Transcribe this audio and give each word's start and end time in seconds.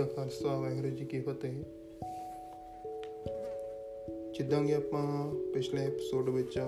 ਕਾ 0.00 0.06
ਖਾਲਸਾ 0.06 0.60
ਵਾਹਿਗੁਰੂ 0.60 0.88
ਜੀ 0.88 1.04
ਕੀ 1.04 1.20
ਫਤਿਹ। 1.20 1.52
ਜਿੱਦਾਂ 4.34 4.64
ਕਿ 4.64 4.74
ਆਪਾਂ 4.74 5.34
ਪਿਛਲੇ 5.54 5.86
ਐਪੀਸੋਡ 5.86 6.28
ਵਿੱਚ 6.28 6.58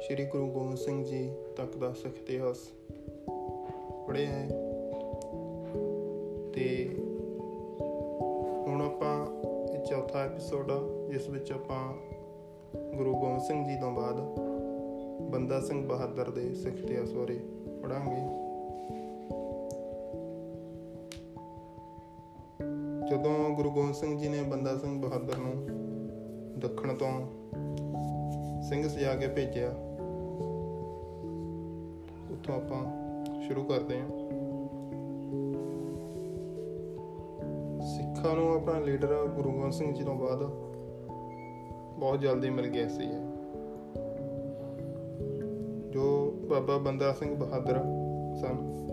ਸ੍ਰੀ 0.00 0.26
ਗੁਰੂ 0.26 0.46
ਗੋਬਿੰਦ 0.46 0.78
ਸਿੰਘ 0.78 1.04
ਜੀ 1.04 1.32
ਤੱਕ 1.56 1.76
ਦਾ 1.76 1.92
ਸਿੱਖ 1.92 2.14
ਇਤਿਹਾਸ 2.16 2.56
ਪੜ੍ਹਿਆ 4.08 4.26
ਹੈ 4.26 4.48
ਤੇ 6.54 6.88
ਹੁਣ 8.66 8.82
ਆਪਾਂ 8.82 9.26
ਇਹ 9.74 9.84
ਚੌਥਾ 9.84 10.18
ਐਪੀਸੋਡ 10.18 10.70
ਆ, 10.70 10.80
ਜਿਸ 11.10 11.28
ਵਿੱਚ 11.28 11.52
ਆਪਾਂ 11.52 11.94
ਗੁਰੂ 12.94 13.14
ਗੋਬਿੰਦ 13.14 13.40
ਸਿੰਘ 13.40 13.68
ਜੀ 13.68 13.80
ਤੋਂ 13.80 13.92
ਬਾਅਦ 13.92 14.20
ਬੰਦਾ 15.30 15.60
ਸਿੰਘ 15.60 15.88
ਬਹਾਦਰ 15.88 16.30
ਦੇ 16.30 16.54
ਸਿੱਖ 16.54 16.78
ਇਤਿਹਾਸ 16.78 17.12
ਬਾਰੇ 17.12 17.40
ਪੜਾਂਗੇ 17.82 18.47
ਗੁਰੂ 23.68 23.76
ਗੋਬਿੰਦ 23.76 23.94
ਸਿੰਘ 23.94 24.18
ਜੀ 24.18 24.28
ਨੇ 24.28 24.42
ਬੰਦਾ 24.42 24.78
ਸਿੰਘ 24.78 25.02
ਬਹਾਦਰ 25.02 25.36
ਨੂੰ 25.36 25.66
ਦੱਖਣ 26.60 26.94
ਤੋਂ 26.94 27.10
ਸਿੰਘ 28.62 28.88
ਸਜਾ 28.88 29.14
ਕੇ 29.14 29.26
ਭੇਜਿਆ। 29.26 29.68
ਉੱਥੋਂ 32.30 32.54
ਆਪਾਂ 32.54 32.84
ਸ਼ੁਰੂ 33.42 33.64
ਕਰਦੇ 33.64 34.00
ਹਾਂ। 34.00 34.08
ਸਿੱਖਾਂ 37.80 38.34
ਨੂੰ 38.34 38.54
ਆਪਣਾ 38.54 38.78
ਲੀਡਰ 38.78 39.26
ਗੁਰੂ 39.36 39.52
ਗੋਬਿੰਦ 39.52 39.72
ਸਿੰਘ 39.72 39.94
ਜੀ 39.94 40.04
ਤੋਂ 40.04 40.14
ਬਾਅਦ 40.14 40.44
ਬਹੁਤ 42.00 42.20
ਜਲਦੀ 42.20 42.50
ਮਿਲ 42.50 42.66
ਗਿਆ 42.66 42.88
ਸੀ। 42.88 43.06
ਜੋ 45.90 46.30
ਬਾਬਾ 46.50 46.78
ਬੰਦਾ 46.78 47.12
ਸਿੰਘ 47.12 47.36
ਬਹਾਦਰ 47.36 47.82
ਸਨ, 48.40 48.86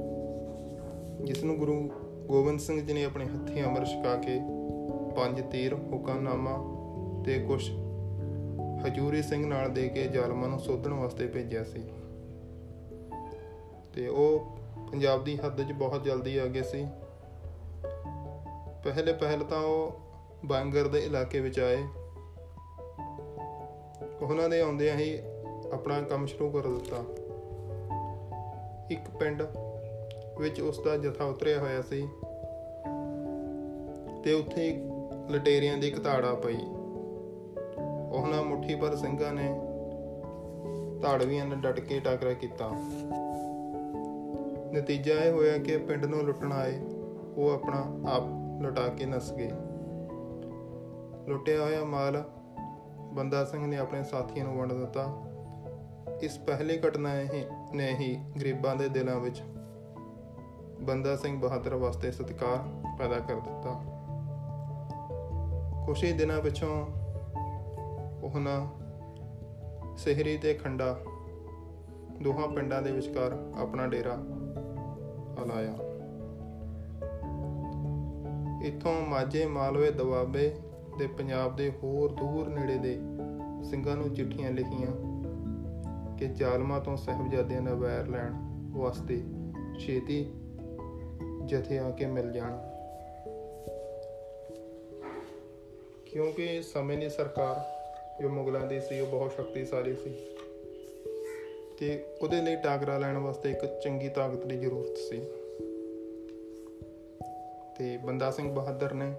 ਜਿਸ 1.25 1.43
ਨੂੰ 1.43 1.57
ਗੁਰੂ 1.57 1.89
ਗੋਬਿੰਦ 2.25 2.59
ਸਿੰਘ 2.59 2.85
ਜੀ 2.85 2.93
ਨੇ 2.93 3.05
ਆਪਣੇ 3.05 3.25
ਹੱਥੀਂ 3.25 3.63
ਅਮਰ 3.63 3.85
ਛਕਾ 3.85 4.15
ਕੇ 4.15 4.39
ਪੰਜ 5.17 5.41
ਤੀਰ 5.51 5.73
ਹੁਕਮਨਾਮਾ 5.73 6.75
ਤੇ 7.25 7.39
ਕੁਝ 7.39 7.71
ਹਜੂਰੀ 8.87 9.21
ਸਿੰਘ 9.21 9.45
ਨਾਲ 9.45 9.69
ਦੇ 9.69 9.89
ਕੇ 9.89 10.03
ਜ਼ਾਲਮਾਂ 10.03 10.49
ਨੂੰ 10.49 10.59
ਸੋਧਣ 10.59 10.93
ਵਾਸਤੇ 10.93 11.27
ਭੇਜਿਆ 11.27 11.63
ਸੀ। 11.63 11.83
ਤੇ 13.93 14.07
ਉਹ 14.07 14.45
ਪੰਜਾਬ 14.91 15.23
ਦੀ 15.23 15.37
ਹੱਦ 15.37 15.69
'ਚ 15.69 15.71
ਬਹੁਤ 15.71 16.03
ਜਲਦੀ 16.03 16.37
ਆ 16.37 16.45
ਗਏ 16.45 16.61
ਸੀ। 16.61 16.87
ਪਹਿਲੇ 18.83 19.13
ਪਹਿਲ 19.13 19.43
ਤਾਂ 19.43 19.59
ਉਹ 19.59 19.93
ਬਾਂਗਰ 20.45 20.87
ਦੇ 20.87 20.99
ਇਲਾਕੇ 20.99 21.39
ਵਿੱਚ 21.39 21.59
ਆਏ। 21.59 21.83
ਉਹਨਾਂ 24.21 24.49
ਦੇ 24.49 24.61
ਆਉਂਦਿਆਂ 24.61 24.97
ਹੀ 24.97 25.19
ਆਪਣਾ 25.73 26.01
ਕੰਮ 26.01 26.25
ਸ਼ੁਰੂ 26.25 26.49
ਕਰ 26.49 26.67
ਦਿੱਤਾ। 26.67 26.97
ਇੱਕ 28.91 29.09
ਪਿੰਡ 29.09 29.43
ਵਿੱਚ 30.39 30.61
ਉਸ 30.61 30.79
ਦਾ 30.79 30.97
ਜਥਾ 30.97 31.25
ਉਤਰਿਆ 31.25 31.59
ਹੋਇਆ 31.59 31.81
ਸੀ। 31.81 32.09
ਤੇ 34.23 34.33
ਉੱਥੇ 34.33 34.84
ਲਟੇਰੀਆਂ 35.31 35.77
ਦੀ 35.77 35.93
ਘਤਾੜਾ 35.93 36.33
ਪਈ। 36.33 36.57
ਉਹਨਾਂ 38.11 38.43
ਮੁਠੀ 38.43 38.75
ਪਰ 38.75 38.95
ਸਿੰਘਾਂ 38.95 39.33
ਨੇ 39.33 39.59
ਧਾੜਵੀਆਂ 41.01 41.45
ਨਾਲ 41.45 41.57
ਡਟ 41.57 41.79
ਕੇ 41.79 41.99
ਟਾਕਰਾ 41.99 42.33
ਕੀਤਾ। 42.33 42.69
ਨਤੀਜਾ 44.73 45.13
ਇਹ 45.13 45.31
ਹੋਇਆ 45.31 45.57
ਕਿ 45.57 45.77
ਪਿੰਡ 45.77 46.05
ਨੂੰ 46.05 46.19
ਲੁੱਟਣ 46.19 46.53
ਆਏ, 46.53 46.79
ਉਹ 47.37 47.51
ਆਪਣਾ 47.53 48.09
ਆਪ 48.11 48.23
ਲੁਟਾ 48.61 48.87
ਕੇ 48.87 49.05
ਨਸ 49.05 49.33
ਗਏ। 49.33 49.49
ਲੁੱਟਿਆ 51.27 51.63
ਹੋਇਆ 51.63 51.83
ਮਾਲ 51.83 52.23
ਬੰਦਾ 53.13 53.45
ਸਿੰਘ 53.45 53.67
ਨੇ 53.67 53.77
ਆਪਣੇ 53.77 54.03
ਸਾਥੀਆਂ 54.03 54.45
ਨੂੰ 54.45 54.57
ਵੰਡ 54.57 54.73
ਦਿੱਤਾ। 54.73 55.21
ਇਸ 56.21 56.39
ਪਹਿਲੀ 56.39 56.77
ਘਟਨਾ 56.77 57.09
ਨੇ 57.73 57.95
ਹੀ 57.99 58.25
ਗਰੀਬਾਂ 58.41 58.75
ਦੇ 58.75 58.89
ਦਿਲਾਂ 58.89 59.19
ਵਿੱਚ 59.19 59.41
ਬੰਦਾ 60.81 61.15
ਸਿੰਘ 61.15 61.39
ਬਹਾਦਰ 61.39 61.75
ਵਾਸਤੇ 61.75 62.11
ਸਤਿਕਾਰ 62.11 62.57
ਪੈਦਾ 62.99 63.19
ਕਰ 63.19 63.35
ਦਿੱਤਾ। 63.35 63.94
ਕੁਝ 65.85 66.03
ਹੀ 66.03 66.11
ਦਿਨਾਂ 66.11 66.41
ਪਿਛੋਂ 66.41 66.85
ਉਹਨਾਂ 68.23 68.67
ਸਹਿਰੀ 69.97 70.37
ਤੇ 70.37 70.53
ਖੰਡਾ 70.53 70.99
ਦੋਹਾਂ 72.21 72.47
ਪਿੰਡਾਂ 72.47 72.81
ਦੇ 72.81 72.91
ਵਿਚਕਾਰ 72.91 73.51
ਆਪਣਾ 73.59 73.87
ਡੇਰਾ 73.87 74.17
ਲਾਇਆ 75.47 75.75
ਇਥੋਂ 78.63 79.05
ਮਾਝੇ, 79.07 79.45
ਮਾਲਵੇ 79.45 79.91
ਦਵਾਬੇ 79.91 80.55
ਦੇ 80.97 81.07
ਪੰਜਾਬ 81.07 81.55
ਦੇ 81.55 81.71
ਹੋਰ 81.83 82.11
ਦੂਰ 82.11 82.47
ਨੇੜੇ 82.47 82.77
ਦੇ 82.77 82.99
ਸਿੰਘਾਂ 83.63 83.95
ਨੂੰ 83.95 84.13
ਚਿੱਠੀਆਂ 84.13 84.51
ਲਿਖੀਆਂ 84.51 84.91
ਕਿ 86.17 86.27
ਜ਼ਾਲਮਾਂ 86.27 86.79
ਤੋਂ 86.79 86.97
ਸਹਿਬਜ਼ਾਦਿਆਂ 86.97 87.61
ਦਾ 87.61 87.73
ਵੈਰ 87.73 88.07
ਲੈਣ 88.07 88.33
ਵਾਸਤੇ 88.71 89.23
ਛੇਤੀ 89.79 90.33
ਜਥੇ 91.45 91.79
ਆ 91.79 91.89
ਕੇ 91.91 92.05
ਮਿਲ 92.05 92.31
ਜਾਣ। 92.31 92.74
ਕਿਉਂਕਿ 96.15 96.61
ਸਮੇਂ 96.61 96.97
ਦੀ 96.97 97.09
ਸਰਕਾਰ 97.09 97.55
ਜੋ 98.21 98.29
ਮੁਗਲਾਂ 98.29 98.67
ਦੀ 98.67 98.79
ਸੀ, 98.79 98.99
ਉਹ 98.99 99.07
ਬਹੁਤ 99.07 99.31
ਸ਼ਕਤੀਸ਼ਾਲੀ 99.31 99.95
ਸੀ। 99.95 100.13
ਤੇ 101.79 102.05
ਉਹਦੇ 102.21 102.41
ਲਈ 102.41 102.55
ਟਾਕਰਾ 102.55 102.97
ਲੈਣ 102.97 103.17
ਵਾਸਤੇ 103.17 103.51
ਇੱਕ 103.51 103.79
ਚੰਗੀ 103.83 104.09
ਤਾਕਤ 104.09 104.45
ਦੀ 104.45 104.57
ਜ਼ਰੂਰਤ 104.57 104.97
ਸੀ। 104.97 105.21
ਤੇ 107.77 107.97
ਬੰਦਾ 107.97 108.31
ਸਿੰਘ 108.31 108.53
ਬਹਾਦਰ 108.53 108.93
ਨੇ 108.93 109.13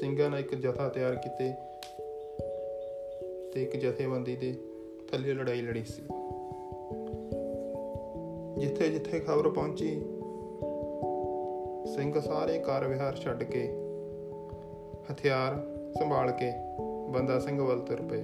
ਸਿੰਘਾਂ 0.00 0.30
ਨਾਲ 0.30 0.40
ਇੱਕ 0.40 0.54
ਜਥਾ 0.54 0.88
ਤਿਆਰ 0.88 1.14
ਕੀਤੇ 1.14 1.52
ਤੇ 3.52 3.62
ਇੱਕ 3.62 3.76
ਜਥੇਬੰਦੀ 3.76 4.36
ਦੇ 4.36 4.54
ਥੱਲੇ 5.12 5.34
ਲੜਾਈ 5.34 5.60
ਲੜੀ 5.60 5.84
ਸੀ। 5.84 6.02
ਜਿੱਥੇ 8.58 8.88
ਜਿੱਥੇ 8.88 9.20
ਖਬਰ 9.20 9.48
ਪਹੁੰਚੀ, 9.48 10.00
ਸਿੰਘ 11.94 12.20
ਸਾਰੇ 12.20 12.58
ਕਾਰ 12.58 12.88
ਵਿਹਾਰ 12.88 13.16
ਛੱਡ 13.16 13.42
ਕੇ 13.42 13.85
ਹਥਿਆਰ 15.12 15.66
ਸੰਭਾਲ 15.98 16.30
ਕੇ 16.30 16.52
ਬੰਦਾ 17.10 17.38
ਸਿੰਘ 17.38 17.62
ਵੱਲ 17.62 17.80
ਤੁਰ 17.80 18.02
ਪਏ। 18.02 18.22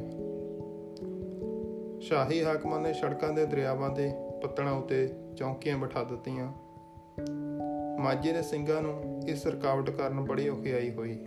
ਸ਼ਾਹੀ 2.00 2.44
ਹਾਕਮਾਂ 2.44 2.81
ਨੇ 2.81 2.93
ਸੜਕਾਂ 2.93 3.32
ਦੇ 3.32 3.47
ਦਰਿਆਵਾਂ 3.47 3.91
ਦੇ 3.91 4.12
ਪੱਤਣਾ 4.43 4.72
ਉਤੇ 4.72 5.09
ਚੌਂਕੀਆਂ 5.37 5.78
ਬਿਠਾ 5.78 6.04
ਦਿੱਤੀਆਂ। 6.04 6.53
ਮਾਝੇ 8.00 8.32
ਦੇ 8.32 8.43
ਸਿੰਘਾਂ 8.43 8.82
ਨੂੰ 8.82 9.22
ਇਸ 9.28 9.47
ਰਕਾਵਟ 9.47 9.91
ਕਾਰਨ 9.91 10.20
ਬੜੀ 10.20 10.48
ਔਖਿਆਈ 10.48 10.91
ਹੋਈ। 10.91 11.19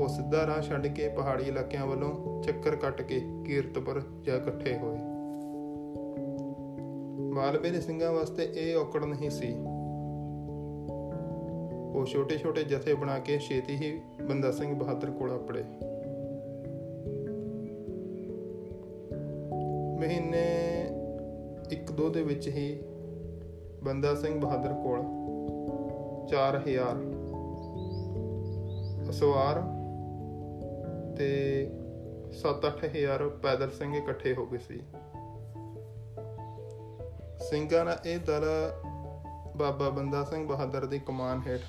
ਉਹ 0.00 0.08
ਸਿੱਧਾ 0.08 0.46
ਰਾਹ 0.46 0.60
ਛੱਡ 0.60 0.86
ਕੇ 0.86 1.08
ਪਹਾੜੀ 1.08 1.44
ਇਲਾਕਿਆਂ 1.44 1.86
ਵੱਲੋਂ 1.86 2.42
ਚੱਕਰ 2.42 2.76
ਕੱਟ 2.76 3.02
ਕੇ 3.02 3.22
ਕੀਰਤਪੁਰ 3.46 4.02
ਜਾ 4.22 4.36
ਇਕੱਠੇ 4.36 4.78
ਹੋਏ। 4.78 4.98
ਮਾਲਵੇ 7.32 7.70
ਦੇ 7.70 7.80
ਸਿੰਘਾਂ 7.80 8.12
ਵਾਸਤੇ 8.12 8.52
ਇਹ 8.54 8.76
ਔਕੜ 8.76 9.04
ਨਹੀਂ 9.04 9.30
ਸੀ 9.30 9.54
ਉਹ 12.00 12.06
ਛੋਟੇ-ਛੋਟੇ 12.06 12.64
ਜਥੇ 12.64 12.94
ਬਣਾ 12.94 13.18
ਕੇ 13.18 13.38
ਛੇਤੀ 13.38 13.76
ਹੀ 13.76 14.00
ਬੰਦਾ 14.22 14.52
ਸਿੰਘ 14.52 14.74
ਬਹਾਦਰ 14.74 15.10
ਕੋਲ 15.10 15.30
ਆਪੜੇ 15.30 15.64
ਮਹੀਨੇ 20.00 20.86
1-2 21.72 22.10
ਦੇ 22.10 22.22
ਵਿੱਚ 22.22 22.48
ਹੀ 22.48 22.82
ਬੰਦਾ 23.82 24.14
ਸਿੰਘ 24.14 24.40
ਬਹਾਦਰ 24.40 24.72
ਕੋਲ 24.72 24.98
4000 26.28 27.02
ਅਸਵਾਰ 29.10 29.62
ਤੇ 31.16 31.28
7-8000 32.30 33.28
ਪੈਦਲ 33.42 33.70
ਸਿੰਘ 33.70 33.96
ਇਕੱਠੇ 33.96 34.34
ਹੋ 34.34 34.46
ਗਏ 34.46 34.58
ਸੀ। 34.58 34.80
ਸਿੰਘਾਂ 37.50 37.84
ਦਾ 37.84 37.98
ਇਹ 38.06 38.18
ਦਲ 38.18 38.44
ਬਾਬਾ 39.56 39.88
ਬੰਦਾ 39.88 40.24
ਸਿੰਘ 40.24 40.48
ਬਹਾਦਰ 40.48 40.86
ਦੀ 40.86 40.98
ਕਮਾਨ 40.98 41.42
ਹੇਠ। 41.46 41.60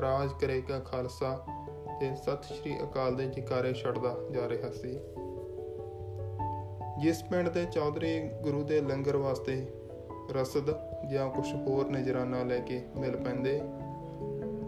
ਰਾਜ 0.00 0.30
ਕਰੇਗਾ 0.40 0.78
ਖਾਲਸਾ 0.78 1.46
ਤੇ 2.00 2.14
ਸਤਿ 2.14 2.54
ਸ਼੍ਰੀ 2.54 2.82
ਅਕਾਲ 2.82 3.16
ਦੇ 3.16 3.26
ਜਕਾਰੇ 3.26 3.72
ਛੱਡਦਾ 3.72 4.16
ਜਾ 4.30 4.48
ਰਿਹਾ 4.48 4.70
ਸੀ। 4.70 4.98
ਜਿਸ 7.00 7.22
ਪਿੰਡ 7.22 7.48
ਦੇ 7.48 7.64
ਚੌਧਰੀ 7.64 8.20
ਗੁਰੂ 8.42 8.62
ਦੇ 8.64 8.80
ਲੰਗਰ 8.80 9.16
ਵਾਸਤੇ 9.16 9.66
ਰਸਦ 10.32 10.70
ਜਾਂ 11.10 11.30
ਕੁਝ 11.30 11.54
ਹੋਰ 11.54 11.88
ਨਜ਼ਰਾਨਾ 11.88 12.42
ਲੈ 12.42 12.58
ਕੇ 12.58 12.84
ਮਿਲ 12.98 13.16
ਪੈਂਦੇ, 13.16 13.60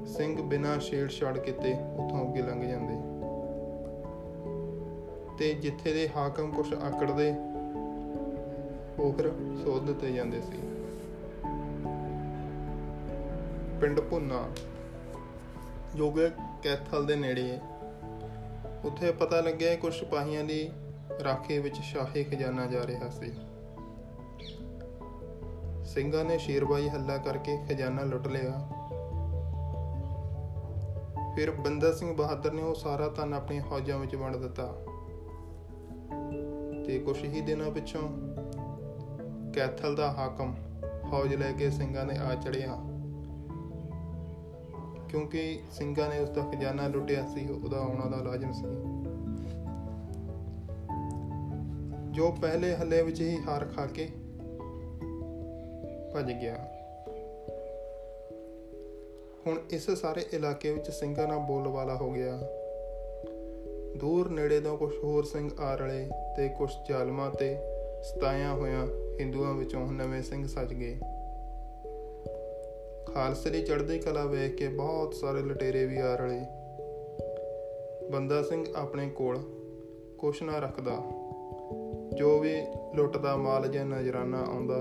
ਸਿੰਘ 0.06 0.42
ਬਿਨਾਂ 0.42 0.78
ਛੇੜ-ਛਾੜ 0.78 1.38
ਕੀਤੇ 1.38 1.72
ਉੱਥੋਂ 1.72 2.28
ਅੱਗੇ 2.28 2.42
ਲੰਘ 2.42 2.62
ਜਾਂਦੇ। 2.68 2.96
ਤੇ 5.38 5.54
ਜਿੱਥੇ 5.54 5.92
ਦੇ 5.92 6.08
ਹਾਕਮ 6.16 6.52
ਕੁਝ 6.52 6.74
ਆਕੜਦੇ 6.74 7.34
ਉਹ 8.98 9.12
ਫਿਰ 9.12 9.32
ਸੋਧ 9.64 9.86
ਦਿੱਤੇ 9.86 10.12
ਜਾਂਦੇ 10.12 10.40
ਸੀ। 10.40 10.58
ਪਿੰਡ 13.80 14.00
ਭੁੰਨਾ 14.00 14.46
ਜੋ 15.96 16.10
ਕਿ 16.10 16.30
ਕੈਥਲ 16.62 17.06
ਦੇ 17.06 17.16
ਨੇੜੇ 17.16 17.50
ਹੈ। 17.50 17.60
ਉੱਥੇ 18.84 19.12
ਪਤਾ 19.12 19.40
ਲੱਗਿਆ 19.40 19.76
ਕੁਝ 19.76 19.94
ਸਿਪਾਹੀਆਂ 19.94 20.44
ਦੀ 20.44 20.70
ਰਾਖੀ 21.24 21.58
ਵਿੱਚ 21.58 21.80
ਸ਼ਾਹੀ 21.80 22.24
ਖਜ਼ਾਨਾ 22.24 22.66
ਜਾ 22.66 22.86
ਰਿਹਾ 22.86 23.08
ਸੀ। 23.08 23.32
ਸਿੰਘਾਂ 25.84 26.24
ਨੇ 26.24 26.38
ਸ਼ੇਰਬਾਈ 26.38 26.88
ਹੱਲਾ 26.88 27.16
ਕਰਕੇ 27.16 27.58
ਖਜ਼ਾਨਾ 27.68 28.02
ਲੁੱਟ 28.02 28.28
ਲਿਆ। 28.28 28.68
ਫਿਰ 31.36 31.50
ਬੰਦਾ 31.50 31.92
ਸਿੰਘ 31.92 32.16
ਬਹਾਦਰ 32.16 32.52
ਨੇ 32.52 32.62
ਉਹ 32.62 32.74
ਸਾਰਾ 32.74 33.08
ਧਨ 33.08 33.34
ਆਪਣੀਆਂ 33.34 33.62
ਫੌਜਾਂ 33.62 33.98
ਵਿੱਚ 33.98 34.14
ਵੰਡ 34.14 34.36
ਦਿੱਤਾ। 34.36 34.76
ਤੇ 36.86 36.98
ਕੁਝ 36.98 37.24
ਹੀ 37.24 37.40
ਦਿਨਾਂ 37.40 37.70
ਪਿੱਛੋਂ 37.70 38.34
ਕੈਥਲ 39.52 39.96
ਦਾ 39.96 40.12
ਹਾਕਮ 40.12 40.54
ਫੌਜ 41.10 41.34
ਲੈ 41.34 41.52
ਕੇ 41.52 41.70
ਸਿੰਘਾਂ 41.70 42.04
ਨੇ 42.04 42.16
ਆ 42.16 42.34
ਚੜਿਆ 42.34 42.91
ਕਿਉਂਕਿ 45.12 45.60
ਸਿੰਘਾਂ 45.72 46.08
ਨੇ 46.08 46.18
ਉਸ 46.18 46.30
ਦਾ 46.30 46.42
ਖਜ਼ਾਨਾ 46.42 46.88
ਲੁੱਟਿਆ 46.88 47.26
ਸੀ, 47.34 47.48
ਉਹਦਾ 47.48 47.78
ਆਉਣਾ 47.78 48.16
ਦਾ 48.16 48.22
ਲਾਜ਼ਮ 48.22 48.52
ਸੀ। 48.52 48.64
ਜੋ 52.10 52.30
ਪਹਿਲੇ 52.30 52.74
ਹੱਲੇ 52.74 53.02
ਵਿੱਚ 53.02 53.20
ਹੀ 53.20 53.38
ਹਾਰ 53.48 53.64
ਖਾ 53.64 53.86
ਕੇ 53.86 54.08
ਭੱਜ 56.14 56.32
ਗਿਆ। 56.32 56.68
ਹੁਣ 59.46 59.60
ਇਸ 59.70 59.90
ਸਾਰੇ 59.90 60.26
ਇਲਾਕੇ 60.32 60.72
ਵਿੱਚ 60.72 60.90
ਸਿੰਘਾਂ 60.90 61.28
ਨਾਲ 61.28 61.38
ਬੋਲਬਾਲਾ 61.38 61.94
ਹੋ 61.94 62.10
ਗਿਆ। 62.10 62.38
ਦੂਰ 63.96 64.30
ਨੇੜੇ 64.30 64.60
ਤੋਂ 64.60 64.78
ਕੁਝ 64.78 64.92
ਹੋਰ 65.04 65.24
ਸਿੰਘ 65.24 65.50
ਆ 65.60 65.74
ਰਲੇ 65.74 66.08
ਤੇ 66.36 66.48
ਕੁਝ 66.48 66.70
ਜ਼ਾਲਮਾਂ 66.88 67.30
ਤੇ 67.30 67.56
ਸਤਾਇਆ 68.02 68.52
ਹੋਇਆ 68.52 68.86
ਹਿੰਦੂਆਂ 69.20 69.54
ਵਿੱਚੋਂ 69.54 69.92
ਨਵੇਂ 69.92 70.22
ਸਿੰਘ 70.22 70.46
ਸੱਜ 70.46 70.74
ਗਏ। 70.74 70.98
ਖਾਲਸੇ 73.06 73.50
ਦੀ 73.50 73.62
ਚੜ੍ਹਦੀ 73.62 73.98
ਕਲਾ 73.98 74.24
ਵੇਖ 74.24 74.54
ਕੇ 74.54 74.68
ਬਹੁਤ 74.68 75.14
ਸਾਰੇ 75.14 75.40
ਲਟੇਰੇ 75.40 75.86
ਵੀ 75.86 75.98
ਆ 75.98 76.14
ਰਲੇ। 76.14 76.40
ਬੰਦਾ 78.10 78.42
ਸਿੰਘ 78.42 78.64
ਆਪਣੇ 78.76 79.08
ਕੋਲ 79.10 79.38
ਕੁਛ 80.18 80.42
ਨਾ 80.42 80.58
ਰੱਖਦਾ। 80.58 80.96
ਜੋ 82.14 82.38
ਵੀ 82.38 82.54
ਲੁੱਟਦਾ, 82.94 83.36
ਮਾਲ 83.36 83.68
ਜਾਂ 83.68 83.84
ਨਜ਼ਰਾਨਾ 83.84 84.38
ਆਉਂਦਾ, 84.38 84.78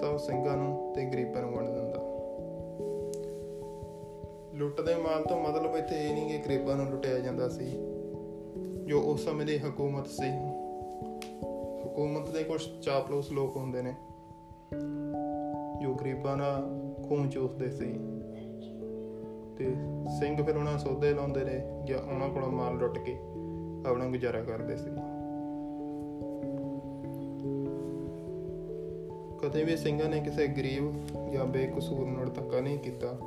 ਸਭ 0.00 0.16
ਸਿੰਘਾਂ 0.16 0.56
ਨੂੰ 0.56 0.92
ਤੇ 0.94 1.04
ਗਰੀਬਾਂ 1.04 1.42
ਨੂੰ 1.42 1.52
ਵੰਡ 1.52 1.68
ਦਿੰਦਾ। 1.68 1.98
ਲੁੱਟਦੇ 4.54 4.94
ਮਾਲ 4.94 5.24
ਤੋਂ 5.24 5.40
ਮਤਲਬ 5.40 5.76
ਇੱਥੇ 5.76 5.94
ਇਹ 5.94 6.12
ਨਹੀਂ 6.12 6.30
ਕਿ 6.30 6.38
ਗਰੀਬਾਂ 6.38 6.76
ਨੂੰ 6.76 6.86
ਲੁੱਟਿਆ 6.86 7.18
ਜਾਂਦਾ 7.18 7.48
ਸੀ, 7.48 7.70
ਜੋ 8.86 9.00
ਉਸ 9.00 9.24
ਸਮੇਂ 9.24 9.46
ਦੀ 9.46 9.58
ਹਕੂਮਤ 9.58 10.06
ਸੀ। 10.06 10.30
ਹਕੂਮਤ 11.86 12.30
ਦੇ 12.30 12.44
ਕੁਝ 12.44 12.62
ਚਾਪਲੂਸ 12.82 13.32
ਲੋਕ 13.32 13.56
ਹੁੰਦੇ 13.56 13.82
ਨੇ, 13.82 13.94
ਜੋ 15.82 15.94
ਗਰੀਬਾਂ 15.94 16.36
ਦਾ 16.36 16.62
ਖੂਨ 17.12 17.28
ਚੂਸਦੇ 17.28 17.70
ਸੀ। 17.70 17.86
ਤੇ 19.56 19.74
ਸਿੰਘ 20.20 20.44
ਫਿਰ 20.44 20.56
ਉਹਨਾਂ 20.56 20.78
ਸੌਦੇ 20.78 21.14
ਲਾਉਂਦੇ 21.14 21.44
ਨੇ 21.44 21.82
ਜਾਂ 21.84 21.98
ਉਹਨਾਂ 21.98 22.28
ਕੋਲੋਂ 22.28 22.48
ਮਾਲ 22.48 22.78
ਲੁੱਟ 22.78 22.98
ਕੇ 22.98 23.16
ਆਪਣਾ 23.86 24.04
ਗੁਜ਼ਾਰਾ 24.04 24.40
ਕਰਦੇ 24.40 24.76
ਸੀ। 24.76 24.90
ਕਦੇ 29.38 29.64
ਵੀ 29.64 29.76
ਸਿੰਘਾਂ 29.76 30.08
ਨੇ 30.08 30.20
ਕਿਸੇ 30.20 30.46
ਗਰੀਬ 30.46 30.94
ਜਾਂ 31.32 31.44
ਬੇਕਸੂਰ 31.44 32.06
ਨਾਲ 32.06 32.26
ਧੱਕਾ 32.26 32.60
ਨਹੀਂ 32.60 32.78
ਕੀਤਾ, 32.78 33.18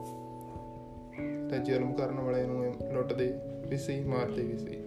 ਤੇ 1.50 1.60
ਜ਼ੁਲਮ 1.60 1.94
ਕਰਨ 1.94 2.20
ਵਾਲੇ 2.20 2.44
ਨੂੰ 2.44 2.66
ਲੁੱਟਦੇ 2.94 3.34
ਵੀ 3.68 3.78
ਸੀ, 3.78 4.04
ਮਾਰਦੇ 4.04 4.42
ਵੀ 4.42 4.58
ਸੀ। 4.58 4.84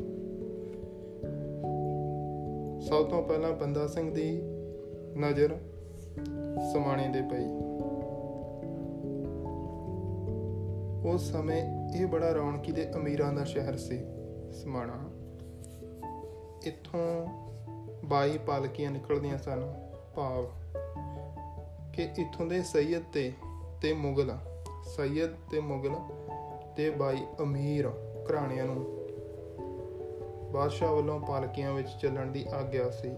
ਸਭ 2.80 3.04
ਤੋਂ 3.04 3.22
ਪਹਿਲਾਂ 3.22 3.52
ਬੰਦਾ 3.52 3.86
ਸਿੰਘ 3.86 4.14
ਦੀ 4.14 4.42
ਨਜ਼ਰ 5.18 5.56
ਸਮਾਣੇ 6.72 7.08
ਦੇ 7.08 7.22
ਪਈ। 7.22 7.67
ਉਸ 11.08 11.32
ਸਮੇਂ 11.32 11.90
ਇਹ 11.94 12.06
ਬੜਾ 12.06 12.32
ਰੌਣਕੀ 12.32 12.72
ਦੇ 12.72 12.90
ਅਮੀਰਾਂ 12.96 13.32
ਦਾ 13.32 13.44
ਸ਼ਹਿਰ 13.44 13.76
ਸੀ, 13.76 13.98
ਸਮਾਣਾ। 14.52 15.10
ਇੱਥੋਂ 16.64 17.26
22 18.04 18.38
ਪਾਲਕੀਆਂ 18.38 18.90
ਨਿਕਲਦੀਆਂ 18.90 19.38
ਸਨ, 19.38 19.74
ਭਾਵ 20.16 20.46
ਕਿ 21.92 22.02
ਇੱਥੋਂ 22.02 22.46
ਦੇ 22.46 22.62
ਸੈਯਦ 22.62 23.02
ਤੇ 23.12 23.32
ਤੇ 23.82 23.92
ਮੁਗਲ, 23.92 24.36
ਸੈਯਦ 24.96 25.30
ਤੇ 25.50 25.60
ਮੁਗਲ 25.60 25.90
ਤੇ 26.76 26.90
22 26.90 27.22
ਅਮੀਰ 27.42 27.90
ਘਰਾਣਿਆਂ 28.30 28.66
ਨੂੰ 28.66 28.84
ਬਾਦਸ਼ਾਹ 30.52 30.92
ਵੱਲੋਂ 30.92 31.20
ਪਾਲਕੀਆਂ 31.20 31.72
ਵਿੱਚ 31.72 31.88
ਚੱਲਣ 32.02 32.26
ਦੀ 32.26 32.46
ਆਗਿਆ 32.54 32.90
ਸੀ। 32.90 33.10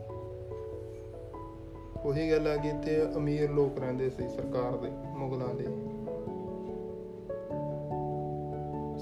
ਉਹੀ 2.04 2.30
ਗੱਲ 2.30 2.46
ਆ 2.46 2.56
ਕਿ 2.56 2.72
ਤੇ 2.84 3.02
ਅਮੀਰ 3.16 3.50
ਲੋਕ 3.50 3.78
ਰਹਿੰਦੇ 3.78 4.10
ਸੀ 4.10 4.28
ਸਰਕਾਰ 4.28 4.76
ਦੇ, 4.76 4.90
ਮੁਗਲਾਂ 4.90 5.54
ਦੇ। 5.54 5.89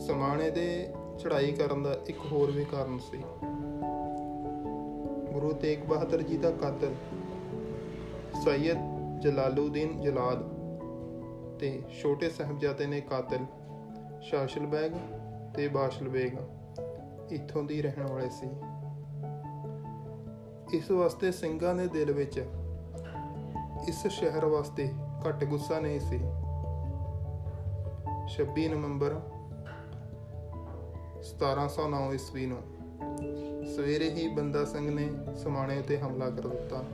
ਸਮਾਣੇ 0.09 0.51
ਦੇ 0.51 0.93
ਚੜ੍ਹਾਈ 1.19 1.53
ਕਰਨ 1.53 1.83
ਦਾ 1.83 1.97
ਇੱਕ 2.07 2.19
ਹੋਰ 2.33 2.51
ਵੀ 2.51 2.65
ਕਾਰਨ 2.65 2.99
ਸੀ। 2.99 3.19
ਗੁਰੂ 5.33 5.53
ਤੇਗ 5.53 5.79
ਬਹਾਦਰ 5.79 6.23
ਜੀ 6.23 6.37
ਦਾ 6.37 6.51
ਕਾਤਲ 6.51 6.95
ਸੈਯਦ 8.45 8.79
ਜਲਾਲੂਦੀਨ 9.21 10.01
ਜਲਾਦ 10.01 10.43
ਤੇ 11.59 11.83
ਛੋਟੇ 12.03 12.31
ਸਾਹਿਬਜ਼ਾਦੇ 12.31 12.87
ਨੇ 12.87 13.01
ਕਾਤਲ 13.01 13.39
ਸ਼ਾਸ਼ਲ 14.23 14.67
ਬੈਗ 14.67 14.91
ਤੇ 15.55 15.69
ਬਾਸ਼ਲ 15.69 16.09
ਬੇਗ 16.09 16.33
ਇੱਥੋਂ 17.33 17.63
ਦੀ 17.63 17.83
ਰਹਿਣ 17.83 18.07
ਵਾਲੇ 18.07 18.29
ਸੀ। 18.31 18.51
ਇਸ 20.77 20.91
ਵਾਸਤੇ 20.91 21.33
ਸਿੰਘਾਂ 21.33 21.75
ਦੇ 21.75 21.87
ਦਿਲ 21.87 22.13
ਵਿੱਚ, 22.13 22.45
ਇਸ 23.89 24.07
ਸ਼ਹਿਰ 24.07 24.45
ਵਾਸਤੇ 24.45 24.93
ਘੱਟ 25.29 25.45
ਗੁੱਸਾ 25.45 25.81
ਨਹੀਂ 25.81 26.01
ਸੀ। 26.01 26.21
26 28.29 28.69
ਨਵੰਬਰ 28.69 29.21
1709 31.29 32.15
ਈਸਵੀ 32.15 32.47
ਨੂੰ 32.47 32.59
ਸਵੇਰੇ 33.77 34.11
ਹੀ 34.11 34.29
ਬੰਦਾ 34.29 34.65
ਸਿੰਘ 34.65 34.91
ਨੇ 34.91 35.09
ਸਮਾਣੇ 35.37 35.83
ਤੇ 35.83 35.99
ਹਮਲਾ 35.99 36.31
ਕਰ 36.31 36.49
ਦਿੱਤਾ 36.49 36.85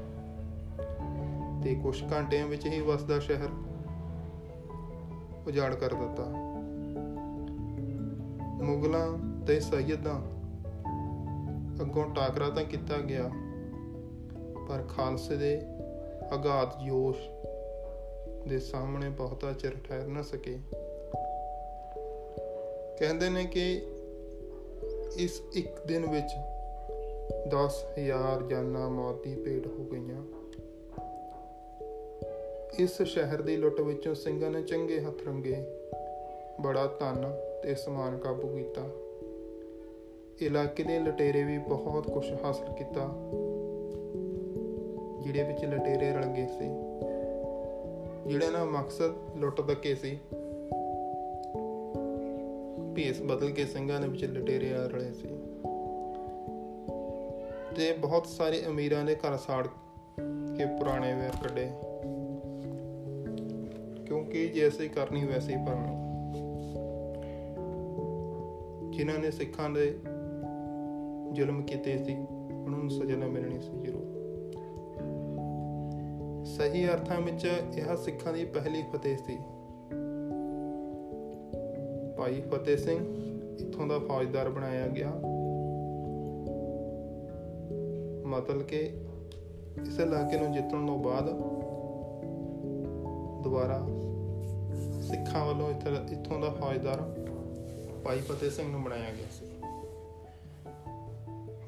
ਤੇ 1.64 1.74
ਕੁਝ 1.74 2.02
ਘੰਟਿਆਂ 2.12 2.46
ਵਿੱਚ 2.46 2.66
ਹੀ 2.66 2.80
ਵਸਦਾ 2.80 3.18
ਸ਼ਹਿਰ 3.18 3.48
ਉਜਾੜ 5.46 5.74
ਕਰ 5.74 5.94
ਦਿੱਤਾ। 5.94 6.24
ਮੁਗਲਾਂ 8.64 9.18
ਤੇ 9.46 9.60
ਸੈਯਦਾਂ 9.60 10.20
ਅੱਗੋਂ 11.80 12.14
ਟਾਕਰਾ 12.14 12.50
ਤਾਂ 12.50 12.64
ਕੀਤਾ 12.64 12.96
ਗਿਆ, 12.98 13.30
ਪਰ 14.68 14.82
ਖਾਲਸੇ 14.96 15.36
ਦੇ 15.36 15.62
ਅਗਾਧ 16.34 16.84
ਜੋਸ਼ 16.86 17.18
ਦੇ 18.48 18.58
ਸਾਹਮਣੇ 18.58 19.08
ਬਹੁਤਾ 19.08 19.52
ਚਿਰ 19.52 19.76
ਠਹਿਰ 19.84 20.06
ਨਾ 20.06 20.22
ਸਕੇ। 20.22 20.58
ਕਹਿੰਦੇ 22.98 23.30
ਨੇ 23.30 23.44
ਕਿ 23.44 23.86
ਇਸ 25.16 25.42
ਇੱਕ 25.52 25.86
ਦਿਨ 25.86 26.06
ਵਿੱਚ 26.06 26.32
10000 27.48 28.42
ਜਾਨਾਂ 28.42 28.90
ਮੌਤ 28.90 29.22
ਦੀ 29.24 29.34
ਭੇਟ 29.34 29.66
ਹੋ 29.66 29.84
ਗਈਆਂ। 29.84 30.22
ਇਸ 32.78 33.02
ਸ਼ਹਿਰ 33.02 33.42
ਦੀ 33.42 33.56
ਲੁੱਟ 33.56 33.80
ਵਿੱਚੋਂ 33.80 34.14
ਸਿੰਘਾਂ 34.14 34.50
ਨੇ 34.50 34.62
ਚੰਗੇ 34.62 35.00
ਹੱਥ 35.00 35.26
ਰੰਗੇ, 35.26 35.56
ਬੜਾ 36.60 36.86
ਧਨ 36.86 37.36
ਤੇ 37.62 37.74
ਸਮਾਨ 37.74 38.18
ਕਾਬੂ 38.18 38.48
ਕੀਤਾ। 38.48 38.82
ਇਲਾਕੇ 40.40 40.82
ਦੇ 40.82 40.98
ਲਟੇਰੇ 40.98 41.44
ਵੀ 41.44 41.58
ਬਹੁਤ 41.58 42.10
ਕੁਝ 42.10 42.32
ਹਾਸਲ 42.44 42.72
ਕੀਤਾ 42.72 43.00
ਜਿਹੜੇ 45.20 45.42
ਵਿੱਚ 45.42 45.64
ਲਟੇਰੇ 45.64 46.10
ਰਲ 46.10 46.26
ਗਏ 46.26 46.46
ਸੀ। 46.46 46.68
ਜਿਹੜਾ 48.26 48.50
ਨਾ 48.50 48.64
ਮਕਸਦ 48.64 49.14
ਲੁੱਟ 49.36 49.60
ਦਕੇ 49.60 49.94
ਸੀ। 49.94 50.18
ਭੇਸ 52.96 53.22
ਬਦਲ 53.22 53.50
ਕੇ 53.50 53.66
ਸਿੰਘਾਂ 53.66 54.00
ਦੇ 54.00 54.08
ਵਿੱਚ 54.08 54.24
ਲਟੇਰੇ 54.24 54.74
ਆ 54.74 54.86
ਰਲੇ 54.86 55.12
ਸੀ। 55.12 55.28
ਤੇ 57.76 57.92
ਬਹੁਤ 57.98 58.26
ਸਾਰੇ 58.26 58.62
ਅਮੀਰਾਂ 58.66 59.04
ਦੇ 59.04 59.14
ਘਰ 59.14 59.36
ਸਾੜ 59.36 59.66
ਕੇ 60.56 60.66
ਪੁਰਾਣੇ 60.66 61.14
ਵੇਰ 61.14 61.48
ਕੱਢੇ। 61.48 61.70
ਕਿਉਂਕਿ 64.06 64.48
ਜੈਸੇ 64.48 64.88
ਕਰਨੀ 64.88 65.24
ਵੈਸੇ 65.24 65.52
ਹੀ 65.52 65.64
ਭਰਨੀ। 65.66 66.04
ਜਿਨ੍ਹਾਂ 68.96 69.18
ਨੇ 69.18 69.30
ਸਿੱਖਾਂ 69.30 69.70
ਦੇ 69.70 69.98
ਜ਼ੁਲਮ 71.32 71.62
ਕੀਤੇ 71.62 71.98
ਸੀ, 71.98 72.14
ਉਹਨਾਂ 72.64 72.78
ਨੂੰ 72.78 72.90
ਸਜ਼ਾ 72.90 73.16
ਨਾ 73.16 73.26
ਮਿਲਣੀ 73.26 73.60
ਸੀ 73.60 73.70
ਜ਼ਰੂਰ। 73.84 74.14
ਸਹੀ 76.44 76.86
ਅਰਥਾਂ 76.86 77.20
ਵਿੱਚ, 77.20 77.44
ਇਹ 77.74 77.96
ਸਿੱਖਾਂ 77.96 78.32
ਦੀ 78.32 78.44
ਪਹਿਲੀ 78.44 78.82
ਫਤਿਹ 78.92 79.16
ਸੀ। 79.16 79.38
ਭਾਈ 82.24 82.40
ਫਤਿਹ 82.40 82.76
ਸਿੰਘ, 82.76 82.98
ਇੱਥੋਂ 83.60 83.86
ਦਾ 83.86 83.98
ਫੌਜਦਾਰ 83.98 84.48
ਬਣਾਇਆ 84.48 84.86
ਗਿਆ। 84.88 85.08
ਮਤਲਬ 88.26 88.62
ਕਿ 88.62 88.78
ਇਸ 89.80 89.98
ਇਲਾਕੇ 90.00 90.36
ਨੂੰ 90.38 90.52
ਜਿੱਤਣ 90.52 90.86
ਤੋਂ 90.86 90.98
ਬਾਅਦ 90.98 91.30
ਦੁਬਾਰਾ 93.42 93.78
ਸਿੱਖਾਂ 95.00 95.44
ਵੱਲੋਂ 95.46 95.70
ਇੱਥੋਂ 96.12 96.40
ਦਾ 96.40 96.50
ਫੌਜਦਾਰ 96.50 97.02
ਭਾਈ 98.04 98.20
ਫਤਿਹ 98.20 98.50
ਸਿੰਘ 98.50 98.70
ਨੂੰ 98.70 98.82
ਬਣਾਇਆ 98.82 99.10
ਗਿਆ 99.10 99.26
ਸੀ। 99.30 99.46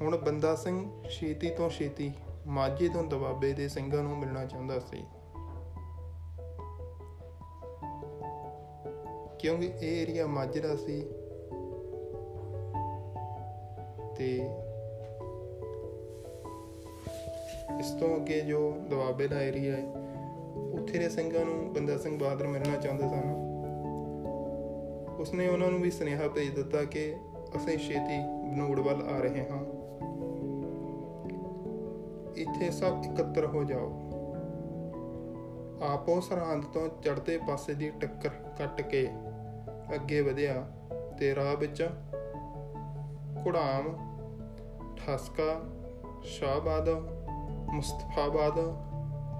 ਹੁਣ 0.01 0.17
ਬੰਦਾ 0.17 0.55
ਸਿੰਘ 0.55 0.89
ਛੇਤੀ 1.09 1.49
ਤੋਂ 1.49 1.69
ਛੇਤੀ 1.69 2.11
ਮਾਝੇ 2.47 2.89
ਤੋਂ 2.89 3.03
ਦਬਾਬੇ 3.03 3.53
ਦੇ 3.53 3.67
ਸਿੰਘਾਂ 3.67 4.03
ਨੂੰ 4.03 4.17
ਮਿਲਣਾ 4.17 4.45
ਚਾਹੁੰਦਾ 4.45 4.79
ਸੀ। 4.79 5.03
ਕਿਉਂਕਿ 9.47 9.71
ਇਹ 9.81 10.01
ਏਰੀਆ 10.01 10.27
ਮਾਝਰਾ 10.27 10.75
ਸੀ? 10.75 11.01
ਤੇ 14.15 14.35
ਇਸ 17.79 17.91
ਤੋਂ 17.91 18.15
ਅੱਗੇ 18.15 18.41
ਜੋ 18.41 18.71
ਦਵਾਬੇ 18.89 19.27
ਦਾ 19.27 19.41
ਏਰੀਆ 19.41 19.75
ਹੈ, 19.75 19.91
ਉੱਥੇ 20.73 20.99
ਦੇ 20.99 21.09
ਸਿੰਘਾਂ 21.09 21.45
ਨੂੰ 21.45 21.73
ਬੰਦਾ 21.73 21.97
ਸਿੰਘ 21.97 22.19
ਬਹਾਦਰ 22.19 22.47
ਮਿਲਣਾ 22.47 22.77
ਚਾਹੁੰਦੇ 22.77 23.03
ਸਨ। 23.03 23.33
ਉਸਨੇ 25.19 25.47
ਉਹਨਾਂ 25.47 25.71
ਨੂੰ 25.71 25.81
ਵੀ 25.81 25.91
ਸੁਨੇਹਾ 25.91 26.27
ਭੇਜ 26.27 26.55
ਦਿੱਤਾ 26.55 26.83
ਕਿ 26.83 27.15
ਅਸੀਂ 27.55 27.77
ਛੇਤੀ 27.77 28.19
ਬਨੂੜ 28.51 28.79
ਵੱਲ 28.79 29.01
ਆ 29.01 29.19
ਰਹੇ 29.19 29.45
ਹਾਂ। 29.49 29.63
ਇੱਥੇ 32.35 32.71
ਸਭ 32.71 33.01
ਇਕੱਤਰ 33.13 33.45
ਹੋ 33.45 33.63
ਜਾਓ। 33.63 33.93
ਆਪੋ 35.81 36.19
ਸਰਹੰਦ 36.19 36.63
ਤੋਂ 36.63 36.89
ਚੜ੍ਹਦੇ 37.03 37.37
ਪਾਸੇ 37.37 37.73
ਦੀ 37.73 37.89
ਟੱਕਰ 37.89 38.29
ਕੱਟ 38.29 38.81
ਕੇ 38.81 39.09
ਅੱਗੇ 39.95 40.21
ਵਧਿਆ 40.21 40.71
ਤੇ 41.19 41.35
ਰਾਹ 41.35 41.55
ਵਿੱਚ 41.55 41.89
ਕੁੜਾਮ 43.43 44.07
ਠਸਕਾ, 44.95 45.61
ਸ਼ਾਹਬਾਦ, 46.23 46.89
ਮੁਸਤਫਾਬਾਦ, 47.73 48.59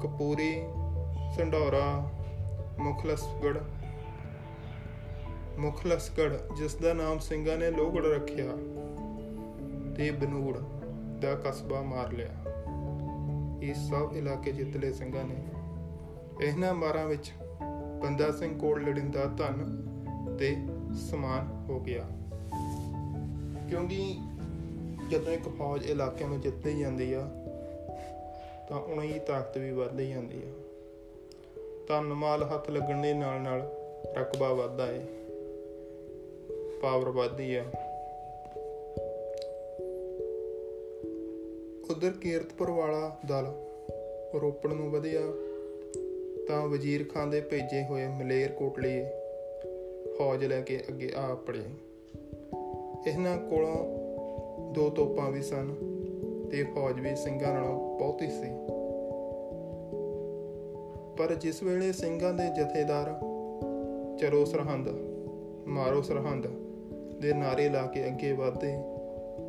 ਕਪੂਰੀ, 0.04 0.64
ਸੰਡੌਰਾ 1.36 2.12
ਮੁਖਲਸਗੜ 2.80 3.60
ਮੁਖਲਸਗੜ 5.58 6.38
ਜਿਸ 6.56 6.76
ਦਾ 6.76 6.94
ਨਾਮ 6.94 7.20
ਸਿੰਘਾਂ 7.20 7.58
ਨੇ 7.58 7.72
ਲੋਹਗੜ 7.72 8.06
ਰੱਖਿਆ 8.06 8.52
ਤੇ 9.96 10.12
ਬਨੂੜ 10.12 10.58
ਦਾ 11.22 11.36
ਕਸਬਾ 11.36 11.82
ਮਾਰ 11.82 12.12
ਲਿਆ। 12.12 12.34
ਇਸ 13.62 13.78
ਸਭ 13.78 14.10
ਇਲਾਕੇ 14.16 14.52
ਜਿੱਤ 14.52 14.78
ਲਏ 14.78 14.92
ਸਿੰਘਾਂ 14.92 15.24
ਨੇ। 15.24 15.46
ਇਹਨਾਂ 16.48 16.74
ਮਾਰਾਂ 16.74 17.06
ਵਿੱਚ 17.06 17.34
ਬੰਦਾ 18.02 18.32
ਸਿੰਘ 18.32 18.60
ਕੋਲ 18.60 18.84
ਲੜਿੰਦਾ 18.84 19.26
ਧਨ 19.26 19.87
ਤੇ 20.40 20.58
ਸਮਾਨ 21.12 21.66
ਹੋ 21.70 21.80
ਗਿਆ। 21.80 22.06
ਕਿਉਂਕਿ 23.70 24.16
ਜਦੋਂ 25.12 25.34
ਇੱਕ 25.34 25.50
ਫੌਜ 25.50 25.90
ਇਲਾਕਿਆਂ 25.90 26.30
ਨੂੰ 26.30 26.42
ਜਿੱਤਦੀ 26.42 26.80
ਜਾਂਦੀ 26.80 27.14
ਆ, 27.14 27.22
ਤਾਂ 28.70 28.80
ਉਹਨਾਂ 28.80 29.06
ਦੀ 29.06 29.20
ਤਾਕਤ 29.20 29.58
ਵੀ 29.58 29.72
ਵੱਧਦੀ 29.72 30.10
ਜਾਂਦੀ 30.10 30.38
ਆ। 30.38 30.52
ਧਨ, 31.88 32.14
ਮਾਲ, 32.14 32.44
ਹੱਥ 32.44 32.70
ਲੱਗਣ 32.70 33.02
ਦੇ 33.02 33.14
ਨਾਲ 33.14 33.42
ਨਾਲ 33.42 33.74
ਰਕਬਾ 34.18 34.54
ਵੱਧਦਾ 34.54 34.92
ਏ 34.92 35.00
ਪਾਵਰ 36.82 37.10
ਵੱਧਦੀ 37.10 37.56
ਆ। 37.56 37.64
ਉਧਰ 41.90 42.12
ਕੀਰਤਪੁਰ 42.12 42.72
ਵਾਲਾ 42.72 43.18
ਦਲ 43.26 43.48
ਰੋਪੜ 44.42 44.74
ਨੂੰ 44.74 44.92
ਵਧਿਆ, 44.92 45.22
ਤਾਂ 46.48 46.68
ਵਜ਼ੀਰ 46.68 47.06
ਖਾਨ 47.14 47.30
ਦੇ 47.30 47.42
ਭੇਜੇ 47.42 47.84
ਹੋਏ 47.84 48.08
ਮਲੇਰ 48.08 48.52
ਕੋਟਲੀ 48.52 49.06
ਫੌਜ 50.18 50.46
ਲੈ 50.46 50.62
ਕੇ 50.62 50.84
ਅੱਗੇ 50.90 51.12
ਆ 51.16 51.36
ਪੜੇ 51.36 51.64
ਇਹਨਾਂ 53.08 53.38
ਕੋਲੋਂ 53.38 54.74
ਦੋ 54.74 54.90
ਤੋਪਾਂ 54.90 55.32
ਵੀ 55.32 55.42
ਸਨ 55.42 55.74
ਤੇ 56.52 56.64
ਫੌਜ 56.64 57.00
ਵੀ 57.00 57.16
ਸਿੰਘਾਂ 57.16 57.54
ਨਾਲੋਂ 57.54 58.00
ਬਹੁਤੀ 58.00 58.30
ਸੀ। 58.30 58.50
ਪਰ 61.18 61.36
ਜਿਸ 61.36 61.64
ਵੇਲੇ 61.64 61.92
ਸਿੰਘਾਂ 61.92 62.34
ਦੇ 62.34 62.44
ਜਥੇਦਾਰ 62.48 63.20
ਚਰੋ 64.18 64.46
ਸਰਹੰਦ, 64.46 64.90
ਮਾਰੋ 65.68 66.02
ਸਰਹੰਦ 66.02 66.48
ਦੇ 67.22 67.34
ਨਾਰੇ 67.34 67.70
ਲਾ 67.70 67.86
ਕੇ 67.86 68.08
ਅੱਗੇ 68.08 68.32
ਵਧਦੇ, 68.32 68.74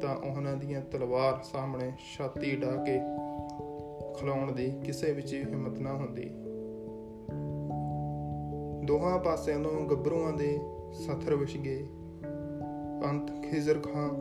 ਤਾਂ 0.00 0.16
ਉਹਨਾਂ 0.16 0.56
ਦੀਆਂ 0.56 0.82
ਤਲਵਾਰ 0.92 1.42
ਸਾਹਮਣੇ 1.52 1.92
ਛਾਤੀ 2.18 2.56
ਢਾ 2.56 2.84
ਕੇ 2.84 2.98
ਖਲਾਉਣ 4.14 4.52
ਦੀ 4.52 4.70
ਕਿਸੇ 4.84 5.12
ਵਿੱਚ 5.12 5.34
ਹਿੰਮਤ 5.34 5.78
ਨਾ 5.78 5.92
ਹੁੰਦੀ। 5.92 6.30
ਦੋਹਾਂ 8.88 9.18
ਪਾਸਿਆਂ 9.18 9.60
ਤੋਂ 9.60 9.86
ਗੱਭਰੂਆਂ 9.90 10.32
ਦੇ 10.32 10.60
ਸਥਰ 10.92 11.34
ਵਿਛ 11.34 11.56
ਗਏ। 11.56 11.86
ਅੰਤ 13.10 13.44
ਖਿਜ਼ਰ 13.50 13.78
ਖਾਨ, 13.78 14.14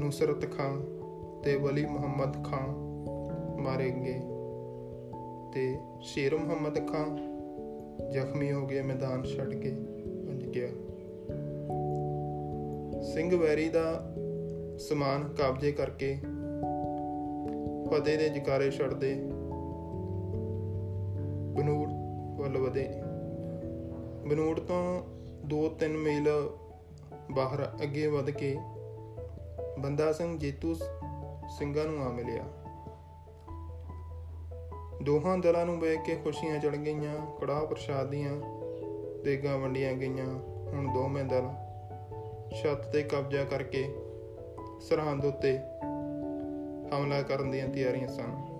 ਨੁਸਰਤ 0.00 0.52
ਖਾਨ 0.52 0.84
ਤੇ 1.44 1.56
ਵਲੀ 1.56 1.86
ਮੁਹੰਮਦ 1.86 2.44
ਖਾਨ 2.44 2.70
ਮਾਰੇ 3.60 3.90
ਗਏ 3.90 4.20
ਤੇ 5.52 5.78
ਸ਼ੇਰ 6.00 6.36
ਮੁਹੰਮਦ 6.36 6.88
ਖਾਨ 6.88 7.16
ਜ਼ਖਮੀ 8.12 8.52
ਹੋ 8.52 8.66
ਗਏ 8.66 8.82
ਮੈਦਾਨ 8.82 9.22
ਛੱਡ 9.22 9.54
ਕੇ 9.54 9.70
ਭੱਜ 10.28 10.44
ਗਿਆ। 10.44 10.68
ਸਿੰਘ 13.02 13.36
ਵੈਰੀ 13.36 13.68
ਦਾ 13.68 14.14
ਸਮਾਨ 14.78 15.28
ਕਬਜ਼ੇ 15.28 15.72
ਕਰਕੇ 15.72 16.18
ਫਤਿਹ 17.86 18.18
ਦੇ 18.18 18.28
ਜਕਾਰੇ 18.28 18.70
ਛੱਡਦੇ 18.70 19.14
ਬਨੂੜ 21.56 21.76
ਵੱਲ 21.78 21.84
ਵਧੇ 21.84 21.85
ਬਨੂੜ 24.56 24.68
ਤੋਂ 24.68 25.48
2-3 25.48 25.96
ਮੀਲ 25.96 26.28
ਬਾਹਰ 27.30 27.62
ਅੱਗੇ 27.82 28.06
ਵਧ 28.06 28.30
ਕੇ 28.30 28.56
ਬੰਦਾ 29.78 30.12
ਸਿੰਘ 30.12 30.38
ਜੇਤੂ 30.38 30.74
ਸਿੰਘਾਂ 31.58 31.84
ਨੂੰ 31.84 32.04
ਆ 32.04 32.08
ਮਿਲਿਆ। 32.08 32.44
ਦੋਹਾਂ 35.02 35.36
ਦਲਾਂ 35.38 35.66
ਨੂੰ 35.66 35.78
ਵੇਖ 35.80 36.02
ਕੇ 36.02 36.14
ਖੁਸ਼ੀਆਂ 36.16 36.58
ਚੜ 36.58 36.76
ਗਈਆਂ, 36.76 37.14
ਕੜਾਹ 37.40 37.66
ਪ੍ਰਸ਼ਾਦ 37.66 38.10
ਦੀਆਂ 38.10 38.32
ਦੇਗਾਂ 39.24 39.58
ਵੰਡੀਆਂ 39.58 39.92
ਗਈਆਂ। 39.92 40.26
ਹੁਣ 40.72 40.92
ਦੋਵੇਂ 40.94 41.24
ਦਲ 41.24 41.48
ਛੱਤ 42.62 42.90
ਤੇ 42.92 43.02
ਕਬਜ਼ਾ 43.02 43.44
ਕਰਕੇ 43.44 43.84
ਸਰਹੰਦ 44.80 45.24
ਉੱਤੇ 45.24 45.58
ਹਮਲਾ 46.90 47.22
ਕਰਨ 47.22 47.50
ਦੀਆਂ 47.50 47.68
ਤਿਆਰੀਆਂ 47.68 48.08
ਸਨ। 48.08 48.55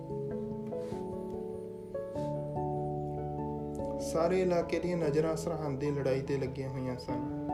ਸਾਰੇ 4.01 4.41
ਇਲਾਕੇ 4.41 4.79
ਦੀਆਂ 4.79 4.97
ਨਜ਼ਰਾਂ 4.97 5.35
ਸਰਹੰਦ 5.35 5.79
ਦੀ 5.79 5.91
ਲੜਾਈ 5.91 6.21
ਤੇ 6.21 6.37
ਲੱਗੀਆਂ 6.37 6.69
ਹੋਈਆਂ 6.69 6.97
ਸਨ। 6.97 7.49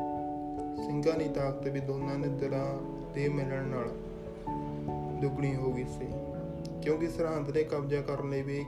ਸਿੰਘਾਂ 0.86 1.18
ਦੀ 1.20 1.30
ਤਾਕਤ 1.30 1.68
ਵੀ 1.68 1.80
ਦੋਨਾਂ 1.80 2.16
ਦੇ 2.16 2.30
ਦਲਾਂ 2.30 2.66
ਦੇ 3.14 3.30
ਮਿਲਣ 3.30 3.64
ਨਾਲ 3.64 3.90
ਦੁੱਗਣੀ 5.22 5.56
ਹੋ 5.56 5.72
ਗਈ 5.74 5.84
ਸੀ, 5.84 6.08
ਕਿਉਂਕਿ 6.82 7.08
ਸਰਹੰਦ 7.08 7.52
ਦੇ 7.52 7.64
ਕਬਜ਼ਾ 7.64 8.02
ਕਰਨ 8.02 8.30
ਲਈ 8.30 8.42
ਵੀ 8.42 8.66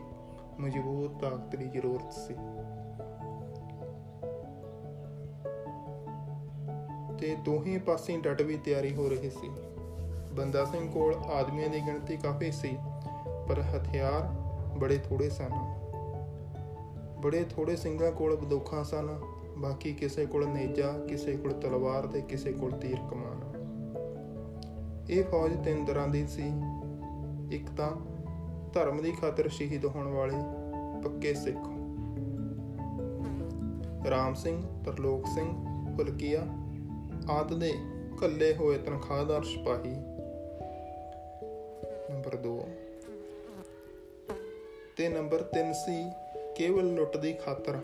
ਮਜ਼ਬੂਤ 0.60 1.22
ਤਾਕਤ 1.22 1.56
ਦੀ 1.56 1.66
ਜ਼ਰੂਰਤ 1.66 2.14
ਸੀ। 2.14 2.34
ਤੇ 7.20 7.36
ਦੋਹੀਂ 7.36 7.80
ਪਾਸੇ 7.80 8.18
ਡਟ 8.18 8.42
ਵੀ 8.42 8.58
ਤਿਆਰੀ 8.58 8.96
ਹੋ 8.96 9.10
ਰਹੀ 9.10 9.30
ਸੀ। 9.30 9.50
ਬੰਦਾ 10.34 10.66
ਸਿੰਘ 10.66 10.92
ਕੋਲ 10.92 11.16
ਆਦਮੀਆਂ 11.16 11.70
ਦੀ 11.70 11.80
ਗਿਣਤੀ 11.80 12.18
ਕਾਫੀ 12.18 12.52
ਸੀ, 12.52 12.78
ਪਰ 13.48 13.62
ਹਥਿਆਰ 13.62 14.28
ਬੜੇ 14.78 14.98
ਥੋੜੇ 14.98 15.30
ਸਨ। 15.30 15.65
ਬੜੇ 17.26 17.46
ਥੋੜੇ 17.50 17.76
ਸਿੰਘਾਂ 17.76 18.12
ਕੋਲ 18.12 18.36
ਬੰਦੂਕਾਂ 18.36 18.84
ਸਨ, 18.84 19.20
ਬਾਕੀ 19.58 19.94
ਕਿਸੇ 19.94 20.26
ਕੋਲ 20.26 20.48
ਨੇਜਾ, 20.48 20.92
ਕਿਸੇ 21.10 21.38
ਕੋਲ 21.38 21.54
ਤਲਵਾਰ 21.54 22.08
ਤੇ 22.08 22.22
ਕਿਸੇ 22.22 22.52
ਕੋਲ 22.52 22.72
ਤੀਰ 22.72 22.96
ਕਮਾਨ। 22.96 23.42
ਇਹ 25.10 25.24
ਫੌਜ 25.24 25.64
ਤਿੰਨ 25.64 25.86
ਤਰ੍ਹਾਂ 25.86 26.08
ਦੀ 26.08 26.28
ਸੀ। 26.28 26.52
ਇੱਕ 27.52 27.70
ਤਾਂ 27.78 27.92
ਧਰਮ 28.74 29.02
ਦੀ 29.02 29.12
ਖਾਤਰ 29.12 29.48
ਸ਼ਹੀਦ 29.48 29.86
ਹੋਣ 29.86 30.08
ਵਾਲੇ 30.08 30.36
ਪੱਕੇ 31.04 31.34
ਸਿੱਖ। 31.34 31.58
ਰਾਮ 34.10 34.34
ਸਿੰਘ, 34.34 34.84
ਤਰਲੋਕ 34.84 35.26
ਸਿੰਘ, 35.28 35.66
ਫੁਲਕੀਆ 35.98 36.48
ਆਦ 37.30 37.54
ਦੇ 37.54 37.74
ਕੱਲੇ 38.20 38.54
ਹੋਏ 38.54 38.78
ਤਨਖਾਹਦਾਰ 38.78 39.44
ਸਿਪਾਹੀ। 39.44 39.96
ਨੰਬਰ 42.14 42.36
2 42.36 42.60
ਤੇ 44.98 45.10
ਨੰਬਰ 45.10 45.42
3 45.42 45.74
ਸੀ 45.74 46.25
ਕੇਵਲ 46.56 46.94
ਲੁੱਟ 46.94 47.18
ਦੀ 47.18 47.34
ਖਾਤਰ 47.34 47.78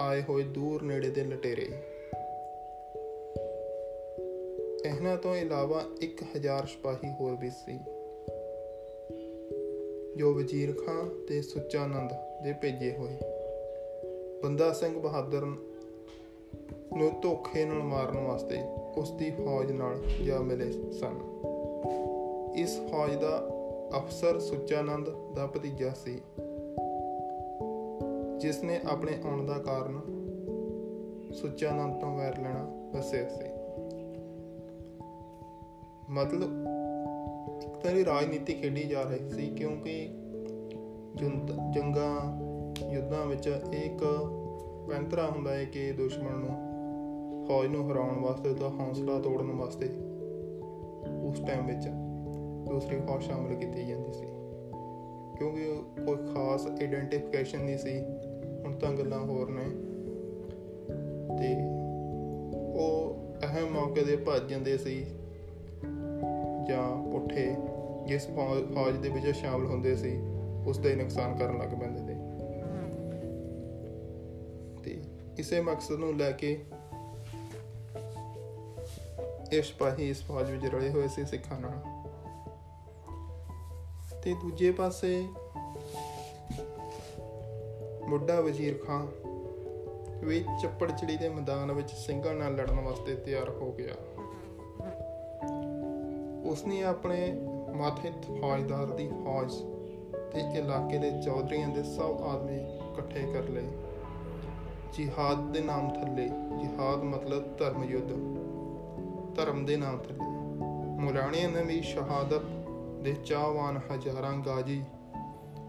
ਆਏ 0.00 0.22
ਹੋਏ 0.28 0.42
ਦੂਰ 0.42 0.82
ਨੇੜੇ 0.82 1.10
ਦੇ 1.10 1.24
ਲਟੇਰੇ। 1.24 1.68
ਇਹਨਾਂ 4.84 5.16
ਤੋਂ 5.16 5.36
ਇਲਾਵਾ 5.36 5.84
1000 6.02 6.66
ਸਿਪਾਹੀ 6.66 7.10
ਹੋਰ 7.20 7.36
ਵੀ 7.40 7.50
ਸੀ। 7.50 7.78
ਜੋ 10.16 10.34
ਵਜ਼ੀਰ 10.34 10.72
ਖਾਂ 10.72 11.26
ਤੇ 11.28 11.42
ਸੁੱਚਾ 11.42 11.82
ਆਨੰਦ 11.82 12.10
ਦੇ 12.44 12.52
ਭੇਜੇ 12.52 12.92
ਹੋਏ। 12.98 13.16
ਬੰਦਾ 14.42 14.72
ਸਿੰਘ 14.72 15.00
ਬਹਾਦਰ 15.00 15.40
ਨੂੰ 16.96 17.20
ਧੋਖੇ 17.22 17.64
ਨਾਲ 17.64 17.82
ਮਾਰਨ 17.82 18.18
ਵਾਸਤੇ 18.18 18.58
ਉਸ 18.96 19.10
ਦੀ 19.10 19.30
ਫੌਜ 19.30 19.72
ਨਾਲ 19.72 19.98
ਜਾ 20.24 20.38
ਮਿਲੇ 20.38 20.72
ਸਨ। 20.72 21.18
ਇਸ 22.56 22.80
ਫੌਜ 22.90 23.14
ਦਾ 23.14 23.48
ਅਫਸਰ 23.98 24.40
ਸੁੱਚਾਨੰਦ 24.40 25.10
ਦਾ 25.34 25.46
ਭਤੀਜਾ 25.46 25.90
ਸੀ। 26.04 26.20
ਜਿਸ 28.42 28.64
ਨੇ 28.64 28.80
ਆਪਣੇ 28.86 29.12
ਆਉਣ 29.24 29.46
ਦਾ 29.46 29.58
ਕਾਰਨ 29.58 30.00
ਸੁੱਚਾਨੰਦ 31.32 32.00
ਤੋਂ 32.00 32.16
ਵੈਰ 32.16 32.38
ਲੈਣਾ 32.38 32.90
ਦੱਸਿਆ 32.92 33.28
ਸੀ 33.28 33.44
ਮਤਲਬ 36.10 36.66
ਇੱਕ 37.62 37.74
ਤਰ੍ਹਾਂ 37.76 38.04
ਰਾਜਨੀਤੀ 38.04 38.54
ਖੇਡੀ 38.54 38.82
ਜਾ 38.82 39.02
ਰਹੀ 39.02 39.28
ਸੀ 39.28 39.46
ਕਿਉਂਕਿ 39.46 40.08
ਜੰਗਾਂ, 41.70 42.40
ਯੁੱਧਾਂ 42.92 43.26
ਵਿੱਚ 43.26 43.46
ਇੱਕ 43.72 44.04
ਪੈਂਤਰਾ 44.88 45.26
ਹੁੰਦਾ 45.26 45.54
ਹੈ 45.54 45.64
ਕਿ 45.64 45.92
ਦੁਸ਼ਮਣ 45.92 46.30
ਨੂੰ 46.30 46.72
ਫੌਜ 47.48 47.66
ਨੂੰ 47.66 47.92
ਹਰਾਉਣ 47.92 48.20
ਵਾਸਤੇ 48.20 48.54
ਤਾਂ 48.54 48.70
ਹੌਸਲਾ 48.70 49.18
ਤੋੜਨ 49.18 49.52
ਵਾਸਤੇ 49.52 49.86
ਉਸ 51.22 51.38
ਟਾਈਮ 51.38 51.66
ਵਿੱਚ 51.66 51.88
ਦੂਸਰੀ 52.70 53.00
ਫੌਜ 53.00 53.22
ਸ਼ਾਮਲ 53.22 53.54
ਕੀਤੀ 53.54 53.86
ਜਾਂਦੀ 53.86 54.12
ਸੀ। 54.12 54.26
ਕਿਉਂਕਿ 55.38 55.82
ਕੋਈ 56.06 56.16
ਖਾਸ 56.16 56.66
ਆਇਡੈਂਟੀਫਿਕੇਸ਼ਨ 56.66 57.58
ਨਹੀਂ 57.58 57.78
ਸੀ 57.78 58.04
ਹੁਣ 58.72 58.80
ਤਾਂ 58.80 58.92
ਗੱਲਾਂ 58.92 59.18
ਹੋਰ 59.18 59.50
ਨੇ। 59.50 59.64
ਤੇ 61.38 61.56
ਉਹ 62.74 63.16
ਅਹਿਮ 63.42 63.68
ਮੌਕੇ 63.70 64.04
ਦੇ 64.04 64.16
ਭੱਜ 64.16 64.50
ਜਾਂਦੇ 64.50 64.78
ਸੀ 64.78 65.04
ਜਾਂ 66.68 67.10
ਪੁੱਠੇ 67.10 67.56
ਜਿਸ 68.06 68.26
ਫੌਜ 68.74 68.96
ਦੇ 68.96 69.08
ਵਿੱਚ 69.08 69.36
ਸ਼ਾਮਲ 69.36 69.66
ਹੁੰਦੇ 69.66 69.96
ਸੀ, 69.96 70.20
ਉਸ 70.66 70.78
ਦਾ 70.78 70.94
ਨੁਕਸਾਨ 70.94 71.36
ਕਰਨ 71.36 71.58
ਲੱਗ 71.58 71.68
ਪੈਂਦੇ 71.68 72.00
ਤੇ। 72.06 72.14
ਤੇ 74.82 75.02
ਇਸੇ 75.38 75.60
ਮਕਸਦ 75.60 75.92
ਨੂੰ 75.92 76.16
ਲੈ 76.16 76.32
ਕੇ 76.32 76.64
ਇਹ 79.52 79.62
ਸਿਪਾਹੀ 79.62 80.10
ਇਸ 80.10 80.22
ਫੌਜ 80.22 80.50
ਵਿੱਚ 80.50 80.74
ਰਲੇ 80.74 80.90
ਹੋਏ 80.90 81.08
ਸੀ 81.08 81.24
ਸਿੱਖਾਂ 81.24 81.60
ਨਾਲ। 81.60 81.72
ਤੇ 84.22 84.34
ਦੂਜੇ 84.34 84.70
ਪਾਸੇ 84.70 85.24
ਮੁੱਢਾ 88.12 88.40
ਵਜ਼ੀਰ 88.40 88.78
ਖਾਨ 88.86 89.06
ਵੀ 90.24 90.44
ਚੱਪੜਚਿੜੀ 90.62 91.16
ਦੇ 91.16 91.28
ਮੈਦਾਨ 91.28 91.72
ਵਿੱਚ 91.72 91.90
ਸਿੰਘਾਂ 91.90 92.34
ਨਾਲ 92.34 92.54
ਲੜਨ 92.54 92.80
ਵਾਸਤੇ 92.80 93.14
ਤਿਆਰ 93.14 93.48
ਹੋ 93.48 93.72
ਗਿਆ। 93.72 93.94
ਉਸਨੇ 96.44 96.82
ਆਪਣੇ 96.82 97.40
ਮਾਥੇ 97.76 98.12
ਫੌਜਦਾਰ 98.40 98.86
ਦੀ 98.86 99.08
ਫੌਜ 99.24 99.54
ਤੇ 100.34 100.40
ਇਲਾਕੇ 100.58 100.98
ਦੇ 100.98 101.22
ਚੌਧਰੀਆਂ 101.22 101.68
ਦੇ 101.68 101.82
ਸਭ 101.82 102.02
ਆਦਮੀ 102.02 102.56
ਇਕੱਠੇ 102.56 103.32
ਕਰ 103.32 103.42
ਲਏ। 103.42 103.68
ਜਿਹਾਦ 104.92 105.52
ਦੇ 105.52 105.60
ਨਾਮ 105.60 105.90
ਥੱਲੇ, 105.90 106.28
ਜਿਹਾਦ 106.28 107.02
ਮਤਲਬ 107.02 107.56
ਧਰਮ 107.56 107.84
ਯੁੱਧ 107.84 108.08
ਧਰਮ 109.34 109.64
ਦੇ 109.64 109.76
ਨਾਮ 109.76 109.98
ਥੱਲੇ। 109.98 110.30
ਮੁਲਾਣਿਆਂ 111.02 111.48
ਨੇ 111.48 111.62
ਵੀ 111.62 111.82
ਸ਼ਹਾਦਤ 111.82 112.42
ਦੇ 113.02 113.12
ਚਾਹਵਾਨ 113.12 113.80
ਹਜ਼ਾਰਾਂ 113.94 114.32
ਗਾਜੀ, 114.32 114.84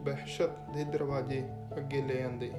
ਬਹਿਸ਼ਤ 0.01 0.49
ਦੇ 0.73 0.83
ਦਰਵਾਜ਼ੇ 0.83 1.43
ਅੱਗੇ 1.77 2.01
ਲੈ 2.01 2.25
ਆਂਦੇ। 2.25 2.51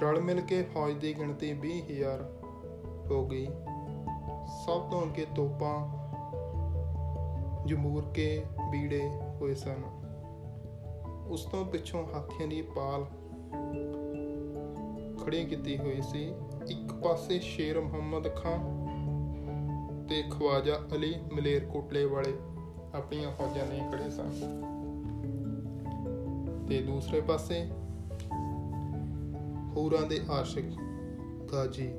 ਰਲ 0.00 0.20
ਮਿਲ 0.20 0.40
ਕੇ 0.40 0.62
ਫੌਜ 0.62 0.94
ਦੀ 0.94 1.18
ਗਿਣਤੀ 1.18 1.54
20000 1.54 2.24
ਹੋ 3.10 3.26
ਗਈ। 3.26 3.46
ਸਭ 4.66 4.90
ਤੋਂ 4.90 5.02
ਅੱਗੇ 5.02 5.26
ਤੋਪਾਂ, 5.36 5.98
ਜਮੂਰ 7.66 8.04
ਕੇ 8.14 8.44
ਬੀੜੇ 8.70 9.10
ਹੋਏ 9.40 9.54
ਸਨ। 9.54 9.82
ਉਸ 11.28 11.44
ਤੋਂ 11.44 11.64
ਪਿੱਛੋਂ 11.64 12.04
ਹਾਥੀਆਂ 12.14 12.48
ਦੀ 12.48 12.62
ਪਾਲ 12.62 13.04
ਖੜੀ 15.24 15.44
ਕੀਤੀ 15.44 15.78
ਹੋਈ 15.78 16.00
ਸੀ। 16.02 16.34
ਇੱਕ 16.70 16.92
ਪਾਸੇ 16.92 17.38
ਸ਼ੇਰ 17.38 17.80
ਮੁਹੰਮਦ 17.80 18.36
ਖਾਨ 18.36 18.88
ਤੇ 20.08 20.22
ਖਵਾਜਾ 20.30 20.80
ਅਲੀ 20.94 21.14
ਮਲੇਰ 21.32 21.64
ਕੋਟਲੇ 21.64 22.04
ਵਾਲੇ 22.04 22.32
ਆਪਣੀਆਂ 22.94 23.30
ਫੌਜਾਂ 23.30 23.66
ਲਈ 23.66 23.80
ਖੜੇ 23.92 24.10
ਸਨ। 24.10 24.67
ਤੇ 26.68 26.78
ਦੂਸਰੇ 26.78 27.20
ਪਾਸੇ 27.20 27.66
ਹੂਰਾਂ 29.76 30.06
ਦੇ 30.06 30.20
ਆਸ਼ਿਕ 30.30 30.64
ਗਾਜੀ 31.52 31.92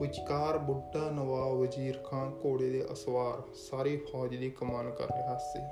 ਵਿਚਕਾਰ 0.00 0.58
ਬੁੱਢਾ 0.58 1.10
ਨਵਾਬ 1.10 1.56
ਵਜ਼ੀਰ 1.56 1.98
ਖਾਨ 2.04 2.32
ਘੋੜੇ 2.46 2.70
ਦੇ 2.70 2.84
ਅਸਵਾਰ 2.92 3.42
ਸਾਰੀ 3.70 3.96
ਫੌਜ 3.96 4.36
ਦੀ 4.36 4.50
ਕਮਾਨ 4.50 4.90
ਕਰ 4.90 5.04
ਰਿਹਾ 5.04 5.38
ਸੀ। 5.38 5.62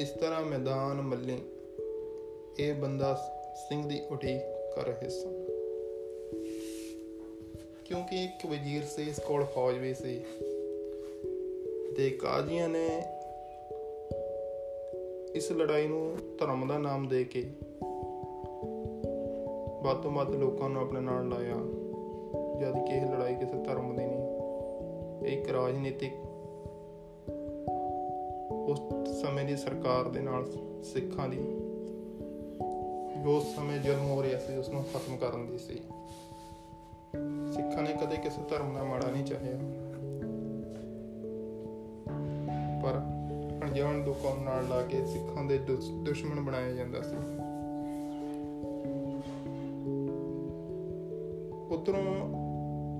ਇਸ 0.00 0.08
ਤਰ੍ਹਾਂ 0.08 0.44
ਮੈਦਾਨ 0.44 1.02
ਮੱਲੇ 1.02 1.38
ਇਹ 2.58 2.74
ਬੰਦਾ 2.74 3.14
ਸਿੰਘ 3.68 3.88
ਦੀ 3.88 4.00
ਉਡੀਕ 4.10 4.40
ਕਰ 4.76 4.84
ਰਹੇ 4.84 5.08
ਸਨ। 5.08 5.44
ਕਿਉਂਕਿ 7.84 8.24
ਇੱਕ 8.24 8.46
ਵਜ਼ੀਰ 8.46 8.84
ਸੀ, 8.84 9.02
ਇਸ 9.02 9.18
ਕੋਲ 9.18 9.44
ਫੌਜ 9.44 9.78
ਵੀ 9.78 9.94
ਸੀ। 9.94 10.20
ਤੇ 11.96 12.10
ਕਾਜ਼ੀਆਂ 12.10 12.68
ਨੇ 12.68 13.02
ਇਸ 15.34 15.52
ਲੜਾਈ 15.52 15.88
ਨੂੰ 15.88 16.16
ਧਰਮ 16.38 16.68
ਦਾ 16.68 16.78
ਨਾਮ 16.78 17.08
ਦੇ 17.08 17.24
ਕੇ 17.24 17.50
ਵੱਧ 19.82 19.96
ਤੋਂ 20.02 20.10
ਵੱਧ 20.10 20.30
ਲੋਕਾਂ 20.30 20.68
ਨੂੰ 20.68 20.82
ਆਪਣੇ 20.82 21.00
ਨਾਲ 21.00 21.28
ਲਾਇਆ। 21.28 21.56
ਜਦ 22.60 22.86
ਕਿ 22.86 22.92
ਇਹ 22.92 23.06
ਲੜਾਈ 23.06 23.34
ਕਿਸੇ 23.34 23.62
ਧਰਮ 23.64 23.96
ਦੀ 23.96 24.04
ਨਹੀਂ, 24.04 24.24
ਇਹ 25.22 25.38
ਇੱਕ 25.38 25.50
ਰਾਜਨੀਤਿਕ 25.50 26.12
ਉਸ 28.50 28.80
ਸਮੇਂ 29.20 29.44
ਦੀ 29.44 29.56
ਸਰਕਾਰ 29.56 30.08
ਦੇ 30.08 30.20
ਨਾਲ 30.20 30.46
ਸਿੱਖਾਂ 30.82 31.28
ਦੀ, 31.28 31.36
ਜੋ 33.24 33.36
ਉਸ 33.36 33.54
ਸਮੇਂ 33.56 33.78
ਜਨਮ 33.78 34.10
ਹੋ 34.10 34.22
ਰਿਹਾ 34.22 34.40
ਸੀ 34.40 34.56
ਉਸ 34.56 34.68
ਨੂੰ 34.68 34.84
ਖਤਮ 34.84 35.16
ਕਰਨ 35.16 35.46
ਦੀ 35.46 35.58
ਸੀ। 35.58 35.74
ਸਿੱਖਾਂ 37.52 37.82
ਨੇ 37.82 37.92
ਕਦੇ 37.92 38.16
ਕਿਸੇ 38.16 38.42
ਧਰਮ 38.48 38.74
ਦਾ 38.74 38.84
ਮਾੜਾ 38.84 39.10
ਨਹੀਂ 39.10 39.24
ਚਾਹਿਆ। 39.24 39.58
ਪਰ 42.82 43.17
ਅਣਜਾਣ 43.78 44.04
ਲੋਕਾਂ 44.04 44.34
ਨਾਲ 44.44 44.68
ਲਾ 44.68 44.80
ਕੇ 44.82 45.04
ਸਿੱਖਾਂ 45.06 45.44
ਦੇ 45.44 45.58
ਦੁਸ਼ਮਣ 45.58 46.40
ਬਣਾਇਆ 46.40 46.72
ਜਾਂਦਾ 46.72 47.00
ਸੀ। 47.00 47.16
ਉਧਰੋਂ 51.74 52.14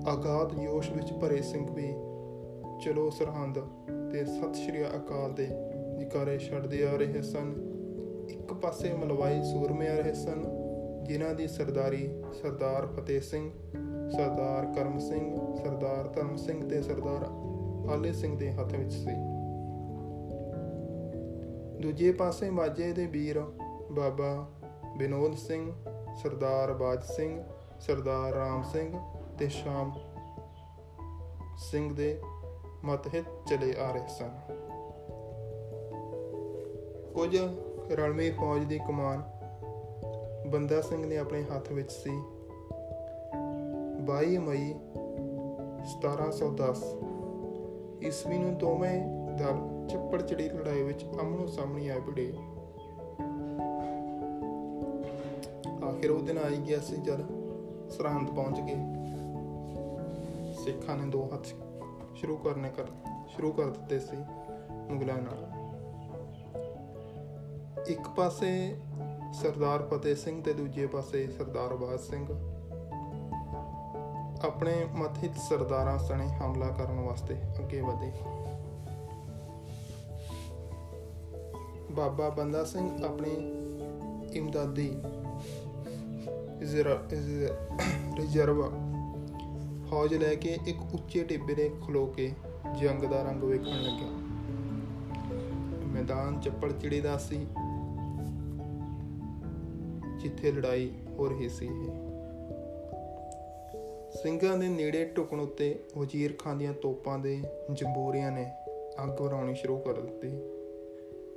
ਆਗਾਤ 0.07 0.53
ਜੋਸ਼ 0.55 0.91
ਵਿੱਚ 0.91 1.11
ਭਰੇ 1.13 1.41
ਸਿੰਘ 1.41 1.65
ਵੀ, 1.71 1.87
ਚਲੋ 2.81 3.09
ਸਰਹੰਦ 3.09 3.59
ਤੇ 4.11 4.23
ਸਤਿ 4.25 4.53
ਸ਼੍ਰੀ 4.53 4.83
ਅਕਾਲ 4.83 5.33
ਦੇ 5.33 5.47
ਜਿਕਾਰੇ 5.99 6.37
ਛੱਡਦੇ 6.37 6.85
ਆ 6.87 6.95
ਰਹੇ 6.95 7.21
ਸਨ। 7.21 7.53
ਇੱਕ 8.29 8.53
ਪਾਸੇ 8.53 8.93
ਮਲਵਾਈ 8.93 9.41
ਸੂਰਮੇ 9.43 9.87
ਆ 9.87 9.95
ਰਹੇ 9.95 10.13
ਸਨ, 10.13 10.43
ਜਿਨ੍ਹਾਂ 11.03 11.33
ਦੀ 11.33 11.47
ਸਰਦਾਰੀ 11.47 12.09
ਸਰਦਾਰ 12.41 12.85
ਫਤਿਹ 12.85 13.21
ਸਿੰਘ, 13.21 13.49
ਸਰਦਾਰ 14.09 14.73
ਕਰਮ 14.75 14.99
ਸਿੰਘ, 14.99 15.35
ਸਰਦਾਰ 15.55 16.07
ਧਰਮ 16.07 16.35
ਸਿੰਘ 16.35 16.69
ਤੇ 16.69 16.81
ਸਰਦਾਰ 16.81 17.27
ਆਲੇ 17.91 18.13
ਸਿੰਘ 18.13 18.37
ਦੇ 18.37 18.51
ਹੱਥ 18.51 18.75
ਵਿੱਚ 18.75 18.93
ਸੀ। 18.93 19.28
ਦੂਜੇ 21.79 22.11
ਪਾਸੇ 22.11 22.49
ਮਾਝੇ 22.49 22.93
ਦੇ 22.93 23.05
ਵੀਰ 23.05 23.39
ਬਾਬਾ 23.91 24.49
ਬਿਨੋਦ 24.97 25.35
ਸਿੰਘ, 25.35 25.71
ਸਰਦਾਰ 26.23 26.73
ਬਾਜ 26.73 27.03
ਸਿੰਘ, 27.03 27.43
ਸਰਦਾਰ 27.79 28.33
ਰਾਮ 28.33 28.63
ਸਿੰਘ 28.63 28.99
ਤੇ 29.37 29.47
ਸ਼ਾਮ 29.47 29.91
ਸਿੰਘ 31.57 31.95
ਦੇ 31.95 32.21
ਮਤਹਿਤ 32.83 33.25
ਚਲੇ 33.47 33.75
ਆ 33.79 33.91
ਰਹੇ 33.91 34.07
ਸਨ। 34.07 34.31
ਕੁਝ 37.13 37.37
ਰਲਮੀ 37.91 38.31
ਫੌਜ 38.31 38.63
ਦੀ 38.63 38.79
ਕਮਾਨ 38.79 39.23
ਬੰਦਾ 40.49 40.81
ਸਿੰਘ 40.81 41.05
ਨੇ 41.05 41.17
ਆਪਣੇ 41.17 41.43
ਹੱਥ 41.43 41.71
ਵਿੱਚ 41.71 41.91
ਸੀ। 41.91 42.21
22 44.05 44.37
ਮਈ 44.37 44.73
1710 45.85 46.83
ਈਸਵੀ 48.03 48.37
ਨੂੰ 48.37 48.57
ਦੋਵੇਂ 48.57 49.18
ਦਲ 49.39 49.87
ਚੱਪੜ 49.89 50.21
ਚੜੀ 50.21 50.49
ਲੜਾਈ 50.49 50.81
ਵਿੱਚ 50.83 51.03
ਆਮਣੋ 51.21 51.47
ਸਾਹਮਣੇ 51.47 51.89
ਆ 51.89 51.99
ਭਿੜੇ। 51.99 52.33
ਆਖਿਰ 55.89 56.11
ਉਹ 56.11 56.19
ਦਿਨ 56.19 56.37
ਆਈ 56.37 56.57
ਗਿਆ 56.57 56.79
ਸੀ 56.79 56.95
ਜਦ 56.95 57.21
ਸਰਹੰਦ 57.89 58.29
ਪਹੁੰਚ 58.29 58.59
ਗਏ। 58.59 58.75
ਸਿੱਖਾਂ 60.53 60.97
ਨੇ 60.97 61.09
ਦੋ 61.09 61.29
ਹੱਥ 61.33 61.45
ਸ਼ੁਰੂ 62.15 62.37
ਕਰਨੇ 62.37 62.69
ਕਰ, 62.69 62.85
ਸ਼ੁਰੂ 63.27 63.51
ਕਰ 63.51 63.65
ਦਿੱਤੇ 63.65 63.99
ਸੀ 63.99 64.17
ਮੁਗਲਾਂ 64.89 65.17
ਨਾਲ। 65.17 65.47
ਇੱਕ 67.87 68.09
ਪਾਸੇ 68.09 68.79
ਸਰਦਾਰ 69.33 69.81
ਫਤਿਹ 69.83 70.15
ਸਿੰਘ 70.15 70.43
ਤੇ 70.43 70.53
ਦੂਜੇ 70.53 70.87
ਪਾਸੇ 70.87 71.27
ਸਰਦਾਰ 71.27 71.75
ਬਾਜ 71.75 71.99
ਸਿੰਘ। 71.99 72.25
ਆਪਣੇ 74.45 74.85
ਮਥਿਤ 74.93 75.37
ਸਰਦਾਰਾਂ 75.37 75.97
ਸਣੇ 75.97 76.27
ਹਮਲਾ 76.27 76.67
ਕਰਨ 76.67 76.99
ਵਾਸਤੇ 76.99 77.35
ਅੱਗੇ 77.59 77.81
ਵਧੇ। 77.81 78.11
ਬਾਬਾ 81.99 82.29
ਬੰਦਾ 82.29 82.63
ਸਿੰਘ 82.63 83.03
ਆਪਣੀ 83.05 83.31
ਇਮਦਾਦੀ 84.37 84.89
ਰਿਜ਼ਰਵ 88.19 88.61
ਫੌਜ 89.89 90.13
ਲੈ 90.13 90.35
ਕੇ 90.35 90.57
ਇੱਕ 90.67 90.77
ਉੱਚੇ 90.93 91.23
ਟਿੱਬੇ 91.23 91.55
ਤੇ 91.55 91.69
ਖਲੋ 91.87 92.05
ਕੇ 92.05 92.31
ਜੰਗ 92.81 93.03
ਦਾ 93.03 93.21
ਰੰਗ 93.23 93.43
ਵੇਖਣ 93.43 93.81
ਲੱਗਿਆ 93.81 94.07
ਮੈਦਾਨ 95.87 96.39
ਚੱਪੜ 96.39 96.71
ਚਿੜੀ 96.71 97.01
ਦਾ 97.01 97.17
ਸੀ, 97.17 97.37
ਜਿੱਥੇ 100.19 100.51
ਲੜਾਈ 100.51 100.91
ਹੋ 101.17 101.27
ਰਹੀ 101.27 101.49
ਸੀ 101.49 101.67
ਸਿੰਘਾਂ 104.23 104.57
ਦੇ 104.57 104.69
ਨੇੜੇ 104.69 105.05
ਟੁਕਣ 105.05 105.39
ਉੱਤੇ 105.39 105.83
ਵਜ਼ੀਰ 105.97 106.35
ਖਾਨ 106.39 106.57
ਦੀਆਂ 106.57 106.73
ਤੋਪਾਂ 106.73 107.19
ਦੇ 107.19 107.41
ਜੰਬੂਰੀਆਂ 107.73 108.31
ਨੇ 108.31 108.51
ਅੱਗ 109.03 109.21
ਵਰਾਉਣੀ 109.21 109.55
ਸ਼ੁਰੂ 109.55 109.77
ਕਰ 109.77 109.99
ਦਿੱਤੀ। 110.01 110.58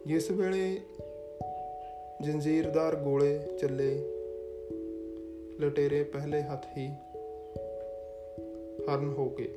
ਜਿਸ 0.07 0.31
ਵੇਲੇ 0.31 0.81
ਜੰਜੀਰਦਾਰ 2.23 2.97
ਗੋਲੇ 2.97 3.41
ਚੱਲੇ, 3.61 3.99
ਲਟੇਰੇ 5.61 6.05
ਪਹਿਲੇ 6.05 6.43
ਹੱਥ 6.43 6.67
ਹੀ 6.77 6.89
ਹਰਨ 8.83 9.15
ਹੋ 9.19 9.31
ਗਏ। 9.31 9.49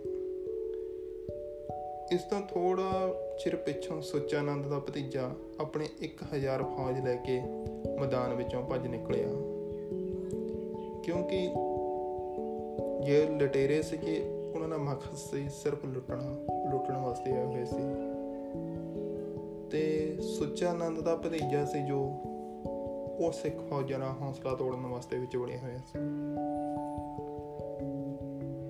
ਇਸ 2.12 2.22
ਤੋਂ 2.22 2.42
ਥੋੜਾ 2.42 3.16
ਚਿਰ 3.44 3.56
ਪਿੱਛੋਂ 3.56 4.02
ਸੁਚਾਨੰਦ 4.02 4.66
ਦਾ 4.66 4.80
ਭਤੀਜਾ 4.80 5.32
ਆਪਣੇ 5.60 5.86
1000 6.02 6.64
ਫੌਜ 6.64 7.00
ਲੈ 7.06 7.16
ਕੇ 7.16 7.42
ਮੈਦਾਨ 8.00 8.34
ਵਿੱਚੋਂ 8.34 8.64
ਭੱਜ 8.64 8.88
ਨਿਕਲਿਆ। 8.88 9.28
ਕਿਉਂਕਿ 11.04 11.50
ਜੇ 13.06 13.28
ਲਟੇਰੇ 13.40 13.82
ਸੀਗੇ, 13.82 14.24
ਉਹਨਾਂ 14.56 14.70
ਦਾ 14.70 14.78
ਮਕਸਦ 14.78 15.16
ਸੀ 15.16 15.50
ਸਿਰਫ 15.50 15.86
ਲੁੱਟਣਾ, 15.86 16.38
ਲੁੱਟਣ 16.72 16.98
ਵਾਸਤੇ 16.98 17.32
ਆਏ 17.32 17.46
ਹੋਏ 17.46 17.66
ਸੀ। 17.66 18.05
ਤੇ 19.72 20.16
ਸੁਚਾਨੰਦ 20.22 21.00
ਦਾ 21.00 21.16
ਭਤੀਜਾ 21.16 21.66
ਸੀ 21.66 21.80
ਜੋ 21.80 22.00
ਉਹ 23.20 23.32
ਸਿੱਖ 23.32 23.56
ਫੌਜਾਂ 23.70 24.00
ਦਾ 24.00 24.16
ਹੌਸਲਾ 24.22 24.56
ਤੋੜਨ 24.56 24.86
ਵਾਸਤੇ 24.88 25.18
ਵਿੱਚ 25.18 25.38
ਵੜੇ 25.38 25.58
ਹੋਏ 25.58 25.78
ਸੀ। 25.78 26.00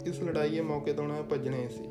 ਇਸ 0.10 0.23
ਲੜਾਈ 0.23 0.49
ਦੇ 0.49 0.62
ਮੌਕੇ 0.62 0.93
ਤੋਂ 0.93 1.03
ਉਹਨਾਂ 1.03 1.23
ਭੱਜਣੇ 1.23 1.67
ਸੀ। 1.67 1.89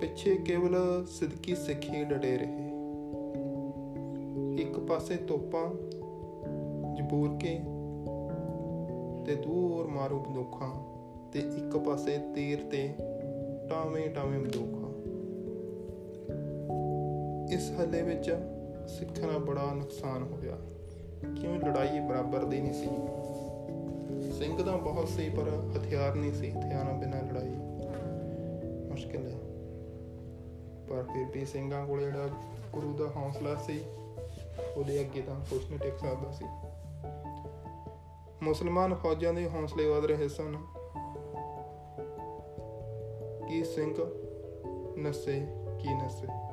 ਪਿੱਛੇ 0.00 0.34
ਕੇਵਲ 0.34 1.06
ਸਿੱਧਕੀ 1.06 1.54
ਸਿੱਖੀ 1.54 2.04
ਡਟੇ 2.04 2.38
ਰਹੇ। 2.38 2.70
ਇੱਕ 4.62 4.78
ਪਾਸੇ 4.78 5.16
ਤੋਪਾਂ 5.16 5.74
ਜਬੂਰ 6.94 7.36
ਕੇ 7.36 7.60
ਤੇ 9.26 9.34
ਦੂਰ 9.34 9.86
ਮਾਰੂ 9.86 10.20
ਬੰਦੂਕਾਂ 10.20 10.70
ਤੇ 11.32 11.38
ਇੱਕ 11.38 11.76
ਪਾਸੇ 11.76 12.18
ਤੀਰ 12.34 12.62
ਤੇ 12.62 12.94
ਟਾਵੇਂ 13.70 14.10
ਟਾਵੇਂ 14.10 14.40
ਬੰਦੂਕਾਂ। 14.40 14.83
ਇਸ 17.50 17.72
ਹੱਲੇ 17.80 18.02
ਵਿੱਚ 18.02 18.36
ਸਿੱਖਾਂ 18.88 19.32
ਦਾ 19.32 19.38
ਬੜਾ 19.38 19.74
ਨੁਕਸਾਨ 19.74 20.22
ਹੋਇਆ 20.22 20.56
ਕਿਉਂ 21.40 21.56
ਲੜਾਈ 21.56 22.00
ਬਰਾਬਰ 22.00 22.44
ਦੀ 22.44 22.60
ਨਹੀਂ 22.60 22.72
ਸੀ? 22.72 22.88
ਸਿੰਘ 24.32 24.64
ਤਾਂ 24.64 24.78
ਬਹੁਤ 24.78 25.08
ਸੀ, 25.08 25.28
ਪਰ 25.28 25.42
ਹਥਿਆਰ 25.42 26.14
ਨਹੀਂ 26.14 26.32
ਸੀ 26.32 26.50
ਹਥਿਆਰਾਂ 26.50 26.94
ਬਿਨਾਂ 26.94 27.22
ਲੜਾਈ। 27.22 27.50
ਮੁਸ਼ਕਿਲ 28.90 29.26
ਹੈ। 29.26 29.38
ਪਰ 30.88 31.02
ਫਿਰ 31.02 31.26
ਵੀ 31.32 31.44
ਸਿੰਘਾਂ 31.44 31.86
ਕੋਲ 31.86 32.00
ਜਿਹੜਾ 32.00 32.28
ਗੁਰੂ 32.72 32.92
ਦਾ 32.92 33.04
ਹੌਸਲਾ 33.16 33.54
ਸੀ, 33.54 33.80
ਉਹਦੇ 34.76 35.00
ਅੱਗੇ 35.00 35.22
ਤਾਂ 35.22 35.40
ਕੁਝ 35.50 35.68
ਨਹੀਂ 35.68 35.78
ਟਿਕ 35.78 35.98
ਸਕਦਾ 35.98 36.30
ਸੀ। 36.30 36.44
ਮੁਸਲਮਾਨ 38.42 38.94
ਫੌਜਾਂ 38.94 39.34
ਦੇ 39.34 39.50
ਹੌਸਲੇ 39.50 39.86
ਵਧ 39.86 40.04
ਰਹੇ 40.04 40.28
ਸਨ। 40.28 40.56
ਕੀ 43.48 43.64
ਸਿੰਘ 43.64 43.94
ਨਸੇ, 44.98 45.46
ਕੀ 45.78 45.88
ਨਸੇ? 45.94 46.43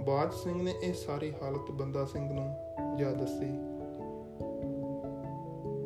ਬਾਦ 0.00 0.30
ਸਿੰਘ 0.30 0.62
ਨੇ 0.62 0.74
ਇਹ 0.82 0.94
ਸਾਰੀ 0.94 1.32
ਹਾਲਤ 1.42 1.70
ਬੰਦਾ 1.70 2.04
ਸਿੰਘ 2.04 2.32
ਨੂੰ 2.32 2.54
ਜਾ 2.98 3.12
ਦੱਸੀ। 3.12 3.50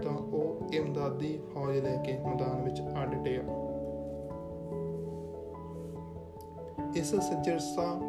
ਤਾਂ 0.03 0.13
ਉਹ 0.13 0.75
ਇਮਦਾਦੀ 0.75 1.41
ਫੌਜ 1.55 1.77
ਲੈ 1.77 2.03
ਕੇ 2.03 2.13
ਮੈਦਾਨ 2.13 2.63
ਵਿੱਚ 2.63 2.81
ਆ 2.81 3.05
ਡਟਿਆ 3.05 3.41
ਇਸ 6.97 7.15
ਸੱਜਰਸਾ 7.15 8.01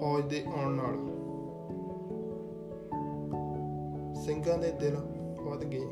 ਫੌਜ 0.00 0.24
ਦੇ 0.24 0.44
ਆਉਣ 0.58 0.72
ਨਾਲ 0.72 1.16
ਸਿੰਘਾਂ 4.14 4.58
ਦੇ 4.58 4.72
ਦਿਲ 4.72 4.96
ਵੱਧ 5.42 5.64
ਗਏ। 5.64 5.86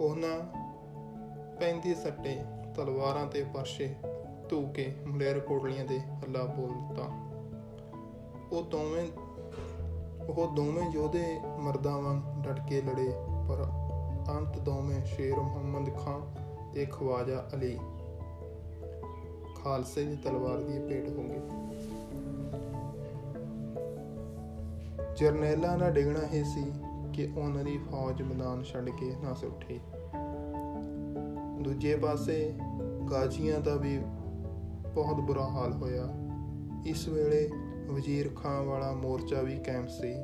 ਉਹਨਾਂ 0.00 0.38
ਪੈਂਦੀ 1.60 1.94
ਸੱਟੇ 1.94 2.40
ਤਲਵਾਰਾਂ 2.74 3.26
ਤੇ 3.26 3.44
ਪਰਸ਼ੇ 3.54 3.94
ਧੂ 4.48 4.66
ਕੇ 4.66 4.94
ਮਲੇਰ 5.06 5.40
ਕੋਟਲੀਆਂ 5.40 5.84
ਦੇ 5.84 6.00
ਹੱਲਾ 6.00 6.44
ਬੋਲ 6.44 6.68
ਦਿੱਤਾ। 6.68 7.23
ਉਹ 8.54 8.62
ਦੋਵੇਂ 8.62 9.08
ਉਹ 10.32 10.54
ਦੋਵੇਂ 10.56 10.90
ਯੋਧੇ 10.90 11.40
ਮਰਦਾਂ 11.58 11.98
ਵਾਂਗ 12.02 12.44
ਡਟ 12.44 12.60
ਕੇ 12.68 12.82
ਲੜੇ, 12.82 13.12
ਪਰ 13.48 13.66
ਅੰਤ 14.36 14.58
ਦੋਵੇਂ 14.58 15.04
ਸ਼ੇਰ 15.04 15.36
ਮੁਹੰਮਦ 15.36 15.96
ਖਾਨ 15.96 16.20
ਤੇ 16.74 16.84
ਖਵਾਜਾ 16.84 17.44
ਅਲੀ 17.54 17.78
ਖਾਲਸੇ 19.64 20.04
ਦੀ 20.04 20.16
ਤਲਵਾਰ 20.16 20.58
ਦੀ 20.58 20.78
ਭੇਟ 20.78 21.08
ਹੋ 21.08 21.22
ਗਏ। 21.22 21.40
ਜਰਨੈਲਾਂ 25.16 25.78
ਦਾ 25.78 25.90
ਡਿਗਣਾ 25.90 26.26
ਹੀ 26.32 26.44
ਸੀ 26.44 26.72
ਕਿ 27.12 27.40
ਉਹਨਾਂ 27.40 27.64
ਦੀ 27.64 27.78
ਫੌਜ 27.78 28.22
ਮੈਦਾਨ 28.22 28.62
ਛੱਡ 28.62 28.90
ਕੇ 28.90 29.14
ਨਾ 29.22 29.30
ਉੱਠੀ। 29.46 29.80
ਦੂਜੇ 31.62 31.96
ਪਾਸੇ 31.96 32.54
ਗਾਜੀਆਂ 33.10 33.60
ਦਾ 33.60 33.76
ਵੀ 33.76 33.98
ਬਹੁਤ 34.94 35.20
ਬੁਰਾ 35.20 35.46
ਹਾਲ 35.48 35.72
ਹੋਇਆ। 35.72 36.04
ਇਸ 36.86 37.08
ਵੇਲੇ 37.08 37.50
ਵਜ਼ੀਰ 37.86 38.30
ਖਾਨ 38.42 38.64
ਵਾਲਾ 38.64 38.92
ਮੋਰਚਾ 38.92 39.42
ਵੀ 39.42 39.58
ਕੈਂਪ 39.58 39.88
ਸੀ। 39.88 40.14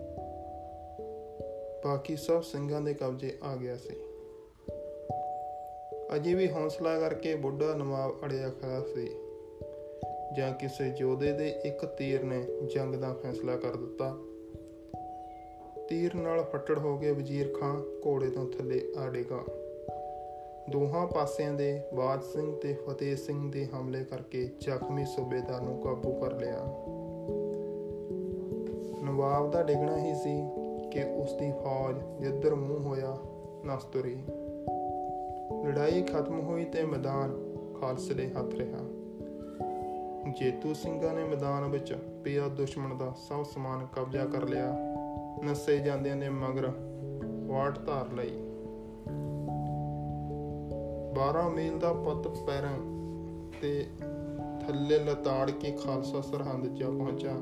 ਬਾਕੀ 1.85 2.17
ਸਭ 2.17 2.43
ਸਿੰਘਾਂ 2.43 2.81
ਦੇ 2.81 2.95
ਕਬਜ਼ੇ 2.95 3.39
ਆ 3.43 3.57
ਗਿਆ 3.57 3.77
ਸੀ। 3.77 3.97
ਅਜੇ 6.17 6.35
ਵੀ 6.35 6.51
ਹੌਸਲਾ 6.51 6.99
ਕਰਕੇ 7.01 7.35
ਬੁੱਢਾ 7.35 7.75
ਨਵਾਬ 7.75 8.25
ਅੜਿਆ 8.25 8.49
ਖੜਾ 8.49 8.81
ਸੀ, 8.95 9.07
ਜਾਂ 10.37 10.53
ਕਿਸੇ 10.53 10.93
ਯੋਧੇ 10.99 11.33
ਦੇ 11.33 11.49
ਇੱਕ 11.49 11.85
ਤੀਰ 11.85 12.25
ਨੇ 12.25 12.47
ਜੰਗ 12.75 12.95
ਦਾ 12.95 13.13
ਫੈਸਲਾ 13.15 13.57
ਕਰ 13.57 13.77
ਦਿੱਤਾ। 13.77 14.17
ਤੀਰ 15.89 16.15
ਨਾਲ 16.15 16.43
ਫੱਟੜ 16.43 16.79
ਹੋ 16.79 16.97
ਕੇ 16.97 17.11
ਵਜ਼ੀਰ 17.11 17.55
ਖਾਨ 17.61 17.83
ਘੋੜੇ 18.07 18.31
ਤੋਂ 18.31 18.49
ਥੱਲੇ 18.49 18.93
ਆ 18.99 19.09
ਡੇਗਾ। 19.09 19.45
ਦੋਹਾਂ 20.71 21.07
ਪਾਸਿਆਂ 21.07 21.55
ਦੇ 21.55 21.83
ਬਾਦ 21.95 22.23
ਸਿੰਘ 22.23 22.57
ਤੇ 22.57 22.75
ਫਤਿਹ 22.75 23.17
ਸਿੰਘ 23.17 23.53
ਦੇ 23.53 23.67
ਹਮਲੇ 23.67 24.05
ਕਰਕੇ 24.05 24.51
ਜ਼ਖਮੀ 24.61 25.05
ਸੂਬੇਦਾਰ 25.05 25.61
ਨੂੰ 25.61 25.81
ਕਾਬੂ 25.81 26.21
ਕਰ 26.21 26.33
ਲਿਆ। 26.33 26.67
ਨਵਾਬ 29.21 29.51
ਦਾ 29.51 29.63
ਡਿਗਣਾ 29.63 29.99
ਹੀ 29.99 30.15
ਸੀ 30.15 30.49
ਕਿ 30.91 31.05
ਉਸ 31.05 31.33
ਦੀ 31.33 31.53
ਫੌਜ 31.53 31.97
ਜਿੱਧਰ 32.21 32.55
ਮੂੰਹ 32.55 32.81
ਹੋਇਆ 32.81 33.17
ਨਸਤਰੀ 33.67 34.19
ਲੜਾਈ 35.65 36.03
ਖਤਮ 36.03 36.41
ਹੋਈ 36.41 36.65
ਤੇ 36.65 36.85
ਮੈਦਾਨ 36.85 37.55
ਖਾਲਸੇ 37.81 38.15
ਦੇ 38.15 38.29
ਹੱਥ 38.29 38.55
ਰਿਹਾ। 38.55 38.79
ਜੇਤੂ 40.41 40.75
ਸਿੰਘਾਂ 40.75 41.15
ਨੇ 41.15 41.25
ਮੈਦਾਨ 41.25 41.65
ਵਿੱਚ 41.65 41.95
ਪਿਆ 42.25 42.49
ਦੁਸ਼ਮਣ 42.49 42.95
ਦਾ 42.95 43.13
ਸਭ 43.29 43.45
ਸਮਾਨ 43.45 43.87
ਕਬਜ਼ਾ 43.97 44.25
ਕਰ 44.25 44.49
ਲਿਆ। 44.49 44.75
ਨਸੇ 45.45 45.79
ਜਾਂਦਿਆਂ 45.79 46.17
ਦੇ 46.17 46.29
ਮਗਰ 46.29 46.73
ਵਾਟ 47.47 47.87
ਧਾਰ 47.87 48.13
ਲਈ। 48.13 48.33
12 51.15 51.49
ਮੀਲ 51.49 51.79
ਦਾ 51.79 51.93
ਪੱਤ 51.93 52.29
ਪੈਰਾਂ 52.29 52.79
ਤੇ 53.61 53.87
ਥੱਲੇ 54.67 54.99
ਲਤਾੜ 54.99 55.51
ਕੇ 55.51 55.71
ਖਾਲਸਾ 55.71 56.21
ਸਰਹੰਦ 56.21 56.67
ਜਾ 56.67 56.87
ਪਹੁੰਚਾ। 56.87 57.33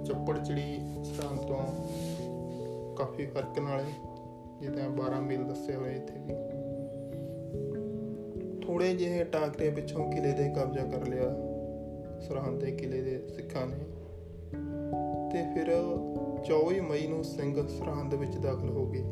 ਉਹ 0.00 0.04
ਚੱਪੜ 0.04 0.38
ਚੜੀ 0.38 0.80
ਸਰਹੰਦ 1.04 1.38
ਤੋਂ 1.38 1.88
ਕਾਫੀ 2.96 3.26
ਫ਼ਰਕ 3.26 3.58
ਨਾਲ 3.58 3.84
ਜਿੱਦਾਂ 4.60 4.90
12 4.90 5.20
ਮੀਲ 5.20 5.44
ਦੱਸੇ 5.44 5.74
ਹੋਏ 5.74 5.96
ਇੱਥੇ 5.96 6.14
ਵੀ। 6.18 6.34
ਥੋੜੇ 8.60 8.94
ਜਿਹੇ 8.94 9.24
ਟਾਕਰੇ 9.24 9.70
ਪਿੱਛੋਂ 9.70 10.12
ਕਿਲੇ 10.12 10.32
ਦੇ 10.32 10.48
ਕਬਜ਼ਾ 10.48 10.84
ਕਰ 10.84 11.06
ਲਿਆ। 11.06 11.34
ਸਰਹੰਦ 12.20 12.64
ਦੇ 12.64 12.70
ਕਿਲੇ 12.70 13.00
ਦੇ 13.02 13.28
ਸਿੱਖਾਂ 13.28 13.66
ਨੇ। 13.66 13.76
ਤੇ 15.32 15.54
ਫਿਰ 15.54 15.66
24 16.44 16.80
ਮਈ 16.80 17.06
ਨੂੰ 17.06 17.24
ਸਿੰਘ 17.24 17.66
ਸਰਹੰਦ 17.66 18.14
ਵਿੱਚ 18.14 18.36
ਦਾਖਲ 18.36 18.68
ਹੋ 18.68 18.86
ਗਏ। 18.86 19.04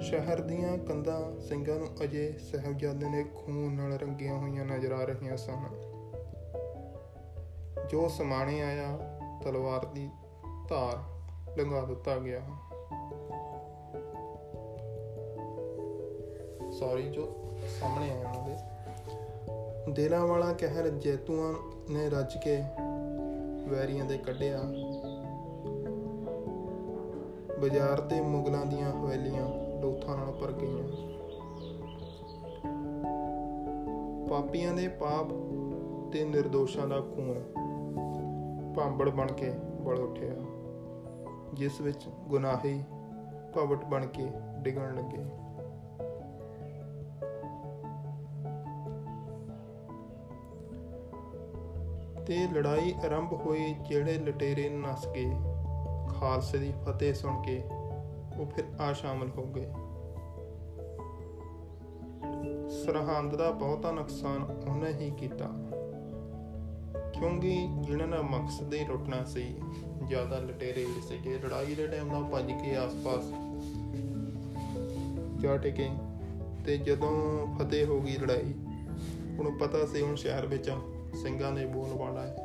ਸ਼ਹਿਰ 0.00 0.40
ਦੀਆਂ 0.40 0.78
ਕੰਧਾਂ 0.78 1.40
ਸਿੰਘਾਂ 1.40 1.76
ਨੂੰ 1.76 1.88
ਅਜੇ 2.04 2.34
ਸਹਿਬਜ਼ਾਦੇ 2.52 3.08
ਨੇ 3.08 3.24
ਖੂਨ 3.34 3.72
ਨਾਲ 3.72 3.92
ਰੰਗੀਆਂ 3.92 4.34
ਹੋਈਆਂ 4.34 4.64
ਨਜ਼ਰ 4.64 4.92
ਆ 4.92 5.04
ਰਹੀਆਂ 5.04 5.36
ਸਨ। 5.36 5.85
ਜੋ 7.90 8.08
ਸਮਾਣੇ 8.08 8.62
ਆਇਆ, 8.62 8.98
ਤਲਵਾਰ 9.44 9.84
ਦੀ 9.84 10.10
ਧਾਰ 10.68 10.98
ਲੰਘਾ 11.58 11.80
ਦਿੱਤਾ 11.80 12.18
ਗਿਆ। 12.18 12.40
ਸੌਰੀ 16.72 17.02
ਜੋ 17.02 17.50
ਸਾਹਮਣੇ 17.80 18.10
ਆਇਆ 18.10 18.30
ਉਹਨਾਂ 18.30 18.48
ਦੇ 18.48 18.56
ਦਿਲਾਂ 19.92 20.26
ਵਾਲਾ 20.26 20.52
ਕਹਿਰ 20.52 20.88
ਜੈਤੂਆਂ 20.88 21.54
ਨੇ 21.90 22.10
ਰੱਜ 22.10 22.36
ਕੇ 22.44 22.62
ਵੈਰੀਆਂ 23.68 24.04
ਦੇ 24.04 24.18
ਕੱਢਿਆ। 24.18 24.60
ਬਾਜ਼ਾਰ 27.60 28.00
ਤੇ 28.00 28.20
ਮੁਗਲਾਂ 28.20 28.66
ਦੀਆਂ 28.66 28.90
ਹਵੇਲੀਆਂ 28.92 29.48
ਲੋਥਾਂ 29.80 30.16
ਨਾਲ 30.16 30.32
ਭਰ 30.32 30.52
ਗਈਆਂ। 30.52 30.88
ਪਾਪੀਆਂ 34.28 34.72
ਦੇ 34.72 34.88
ਪਾਪ 34.88 35.26
ਤੇ 36.12 36.24
નિર્ਦੋਸ਼ਾਂ 36.24 36.86
ਦਾ 36.86 37.00
ਖੂਨ। 37.00 37.65
ਭਾਂਬੜ 38.76 39.10
ਬਣ 39.10 39.26
ਕੇ 39.26 39.50
ਬਲ 39.80 39.98
ਉੱਠਿਆ। 39.98 40.34
ਜਿਸ 41.54 41.80
ਵਿੱਚ 41.80 42.08
ਗੁਨਾਹੀ 42.08 42.84
ਭਵਟ 43.54 43.84
ਬਣ 43.84 44.06
ਕੇ 44.06 44.30
ਡਿਗਣ 44.58 44.94
ਲੱਗੇ। 44.94 45.24
ਤੇ 52.24 52.48
ਲੜਾਈ 52.52 52.94
ਆਰੰਭ 53.06 53.32
ਹੋਈ 53.32 53.74
ਜਿਹੜੇ 53.88 54.14
ਲਟੇਰੇ 54.14 54.68
ਨਸ 54.68 55.08
ਗਏ। 55.08 55.34
ਖਾਲਸੇ 56.20 56.58
ਦੀ 56.58 56.72
ਫਤਿਹ 56.84 57.14
ਸੁਣ 57.14 57.42
ਕੇ 57.42 57.64
ਉਹ 58.38 58.46
ਫਿਰ 58.46 58.64
ਆ 58.80 58.92
ਸ਼ਾਮਲ 58.92 59.30
ਹੋ 59.38 59.42
ਗਏ। 59.42 59.66
ਸਰਹੰਦ 62.68 63.36
ਦਾ 63.36 63.50
ਬਹੁਤਾ 63.50 63.92
ਨੁਕਸਾਨ 63.92 64.42
ਉਹਨੇ 64.68 64.92
ਹੀ 64.92 65.10
ਕੀਤਾ। 65.10 65.65
ਕਿਉਂਕਿ 67.18 67.68
ਜਿਹਨਾਂ 67.80 68.08
ਦਾ 68.08 68.22
ਮਕਸਦ 68.22 68.74
ਹੀ 68.74 68.84
ਲੁੱਟਣਾ 68.84 69.24
ਸੀ, 69.24 69.54
ਜ਼ਿਆਦਾ 70.08 70.38
ਲਟੇਰੇ 70.38 70.86
ਸੀਗੇ। 71.08 71.38
ਲੜਾਈ 71.38 71.74
ਦੇ 71.74 71.86
ਟਾਈਮ 71.86 72.08
ਦਾ 72.08 72.20
ਭੱਜ 72.20 72.52
ਕੇ 72.52 72.76
ਆਸ-ਪਾਸ 72.76 73.24
ਜਾ 75.40 75.56
ਟਿਕੇ। 75.56 75.88
ਤੇ 76.66 76.76
ਜਦੋਂ 76.78 77.46
ਫਤਿਹ 77.56 77.86
ਹੋ 77.86 78.00
ਗਈ 78.00 78.16
ਲੜਾਈ, 78.16 78.54
ਉਹਨੂੰ 79.38 79.58
ਪਤਾ 79.58 79.86
ਸੀ 79.86 80.00
ਹੁਣ 80.00 80.14
ਸ਼ਹਿਰ 80.14 80.46
ਵਿੱਚ 80.46 80.70
ਸਿੰਘਾਂ 81.22 81.52
ਦੇ 81.52 81.66
ਬੋਲ 81.66 81.88
ਵਾਲਾ 81.88 82.26
ਹੈ। 82.26 82.36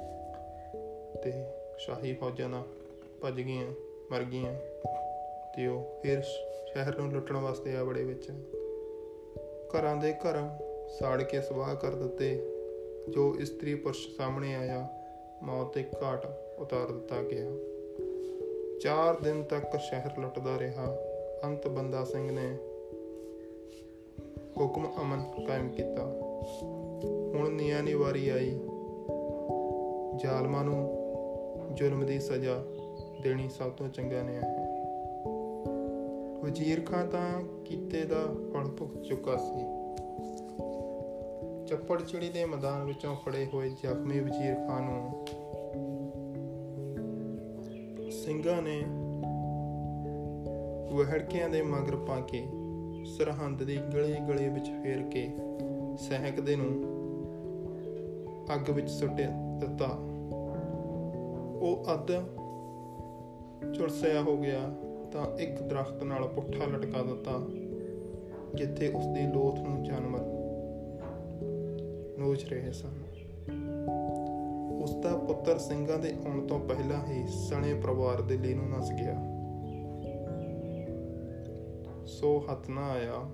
ਤੇ 1.24 1.34
ਸ਼ਾਹੀ 1.78 2.14
ਫੌਜਾਂ 2.14 2.50
ਦਾ 2.50 2.64
ਭੱਜ 3.22 3.42
ਗਈਆਂ, 3.42 3.66
ਮਰ 4.12 4.24
ਗਈਆਂ। 4.24 4.54
ਤੇ 5.56 5.68
ਉਹ 5.68 6.00
ਫਿਰ 6.04 6.22
ਸ਼ਹਿਰ 6.22 6.98
ਨੂੰ 6.98 7.12
ਲੁੱਟਣ 7.12 7.38
ਵਾਸਤੇ 7.38 7.76
ਆ 7.76 7.84
ਬੜੇ 7.84 8.04
ਵਿੱਚ। 8.04 8.30
ਘਰਾਂ 9.48 9.96
ਦੇ 9.96 10.14
ਘਰ 10.14 10.58
ਸਾੜ 11.00 11.24
ਕੇ 11.24 11.42
ਸਵਾਹ 11.42 11.76
ਕਰ 11.76 11.96
ਦਿੱਤੇ। 11.96 12.48
ਜੋ 13.10 13.36
ਇਸਤਰੀ 13.36 13.76
ਪੁਰਸ਼ 13.76 14.18
ਸਾਹਮਣੇ 14.18 14.56
ਆਇਆ, 14.56 14.90
ਮੌਤ 15.44 15.76
ਦੇ 15.76 15.86
ਘਾਟ 16.04 16.26
ਉਤਾਰ 16.60 16.92
ਦਿੱਤਾ 16.92 17.24
ਗਿਆ। 17.24 17.52
4 18.82 19.20
ਦਿਨ 19.20 19.44
ਤੱਕ 19.44 19.80
ਸ਼ਹਿਰ 19.80 20.20
ਲੁੱਟਦਾ 20.20 20.60
ਰਿਹਾ। 20.60 20.98
ਅੰਤ 21.44 21.68
ਬੰਦਾ 21.68 22.04
ਸਿੰਘ 22.04 22.32
ਨੇ 22.32 22.58
ਹੁਕਮ 24.60 24.88
ਅਮਨ 25.02 25.46
ਕਾਇਮ 25.48 25.70
ਕੀਤਾ। 25.70 26.04
ਹੁਣ 27.34 27.50
ਨਿਆਂ 27.50 27.84
ਦੀ 27.84 27.94
ਵਾਰੀ 27.94 28.30
ਆਈ। 28.30 28.60
ਜ਼ਾਲਮਾਂ 30.16 30.64
ਨੂੰ 30.64 30.98
ਜ਼ੁਲਮ 31.74 32.06
ਦੀ 32.06 32.20
ਸਜ਼ਾ 32.20 32.64
ਦੇਣੀ 33.22 33.50
ਸਭ 33.50 33.70
ਤੋਂ 33.70 33.90
ਚੰਗਾ 33.90 34.24
ਨਿਆਂ 34.24 34.42
ਹੈ। 34.42 34.72
ਵਜ਼ੀਰ 36.44 36.82
ਖਾਨ 36.82 37.08
ਤਾਂ 37.08 37.42
ਕੀਤੇ 37.66 38.04
ਦਾ 38.04 38.26
ਫਲ 38.54 38.70
ਭੁਗਤ 38.70 39.02
ਚੁੱਕਾ 39.02 39.36
ਸੀ। 39.36 39.81
ਚੱਪੜ 41.72 42.02
ਚਿੜੀ 42.02 42.30
ਦੇ 42.30 42.46
ਮੈਦਾਨ 42.46 42.84
ਵਿੱਚੋਂ 42.84 43.16
ਫੜੇ 43.16 43.46
ਹੋਏ 43.54 43.70
ਜ਼ਖਮੀ 43.70 44.20
ਵਜ਼ੀਰ 44.20 44.56
ਖਾਨ 44.56 44.84
ਨੂੰ 44.84 45.26
ਸਿੰਘਾਂ 48.12 48.62
ਨੇ 48.62 48.82
ਵਹਿੜਕਿਆਂ 50.96 51.50
ਦੇ 51.50 51.62
ਮਗਰ 51.62 51.96
ਪਾ 51.96 52.20
ਕੇ 52.20 52.44
ਸਰਹੰਦ 53.06 53.64
ਦੀ 53.64 53.78
ਗਲੇ 53.94 54.18
ਗਲੇ 54.28 54.50
ਵਿੱਚ 54.50 54.70
ਫੇਰ 54.84 55.02
ਕੇ 55.02 55.24
ਸਹਿਕਦੇ 55.98 56.56
ਨੂੰ 56.56 56.74
ਅੱਗ 58.56 58.70
ਵਿੱਚ 58.70 58.90
ਸੁੱਟ 58.90 59.22
ਦਿੱਤਾ। 59.60 59.88
ਉਹ 61.62 61.86
ਅੱਧ 61.94 62.12
ਝੁਲਸਿਆ 63.74 64.22
ਹੋ 64.22 64.38
ਗਿਆ 64.38 64.60
ਤਾਂ 65.12 65.38
ਇੱਕ 65.38 65.62
ਦਰਖਤ 65.62 66.04
ਨਾਲ 66.04 66.28
ਪੁੱਠਾ 66.28 66.66
ਲਟਕਾ 66.66 67.04
ਦਿੱਤਾ, 67.04 67.40
ਜਿੱਥੇ 68.56 68.88
ਉਸ 68.88 69.06
ਦੀ 69.06 69.28
ਲੋਥ 69.28 69.60
ਨੂੰ 69.60 69.84
ਜਾਨਵਰ 69.84 70.31
ਨੋਚ 72.22 72.46
ਰਹੇ 72.46 72.72
ਸਨ। 72.72 73.04
ਉਸ 74.84 74.96
ਦਾ 74.96 75.18
ਪੁੱਤਰ 75.18 75.58
ਸਿੰਘਾਂ 75.58 76.00
ਦੇ 76.00 76.16
ਆਉਣ 76.28 76.48
ਤੋਂ 76.48 76.60
ਪਹਿਲਾਂ 76.60 77.06
ਹੀ 77.06 77.28
ਸਣੇ 77.28 77.74
ਪਰਿਵਾਰ 77.74 78.22
ਦੇ 78.22 78.38
ਲਈ 78.38 78.54
ਨੂੰ 78.54 78.70
ਨਸ 78.70 78.92
ਗਿਆ। 78.92 79.14
ਸੋ 82.06 82.44
ਹੱਥ 82.52 82.70
ਨਾ 82.70 82.82
ਆਇਆ। 82.82 83.32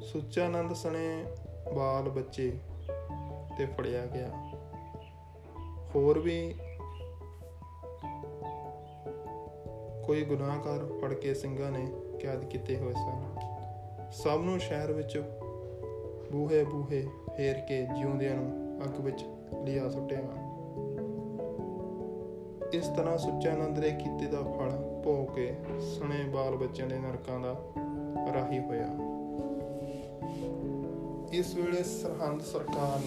ਸੁੱਚਾਨੰਦ 0.00 0.72
ਸਣੇ 0.72 1.24
ਬਾਲ 1.76 2.08
ਬੱਚੇ 2.08 2.58
ਤੇ 3.58 3.66
ਫੜਿਆ 3.66 4.06
ਗਿਆ। 4.06 4.28
ਹੋਰ 5.94 6.18
ਵੀ 6.18 6.54
ਕੋਈ 10.04 10.24
ਗੁਨਾਹਕਾਰ 10.24 11.00
ਫੜ 11.00 11.14
ਕੇ 11.14 11.34
ਸਿੰਘਾਂ 11.34 11.70
ਨੇ 11.70 11.86
ਕੈਦ 12.20 12.44
ਕੀਤੇ 12.44 12.76
ਹੋਏ 12.76 12.92
ਸਨ। 12.92 13.36
ਸਭ 14.10 14.40
ਨੂੰ 14.44 14.58
ਸ਼ਹਿਰ 14.58 14.92
ਵਿੱਚ 14.92 15.22
ਬੂਹੇ 16.34 16.64
ਬੂਹੇ 16.64 17.06
ਫੇਰ 17.36 17.60
ਕੇ 17.60 17.86
ਜਿਉਂਦਿਆਂ 17.98 18.34
ਨੂੰ 18.34 18.80
ਅੱਗ 18.84 19.00
ਵਿੱਚ 19.00 19.24
ਲਿਆ 19.64 19.88
ਸੁੱਟਿਆ। 19.88 20.18
ਇਸ 22.72 22.88
ਤਰ੍ਹਾਂ 22.88 23.18
ਸੁੱਚਾਨੰਦ 23.18 23.78
ਦੇ 23.78 23.90
ਕੀਤੇ 23.90 24.26
ਦਾ 24.26 24.42
ਫਲ 24.42 25.02
ਭੋਗ 25.04 25.34
ਕੇ 25.34 25.56
ਸਣੇ 25.80 26.24
ਬਾਲ 26.24 26.56
ਬੱਚਿਆਂ 26.56 26.88
ਦੇ 26.88 26.98
ਨਰਕਾਂ 26.98 27.40
ਦਾ 27.40 27.52
ਰਾਹੀ 28.34 28.58
ਹੋਇਆ। 28.58 28.88
ਇਸ 31.32 31.54
ਵੇਲੇ 31.54 31.82
ਸਰਹੰਦ 31.82 32.40
ਸਰਕਾਰ 32.40 32.98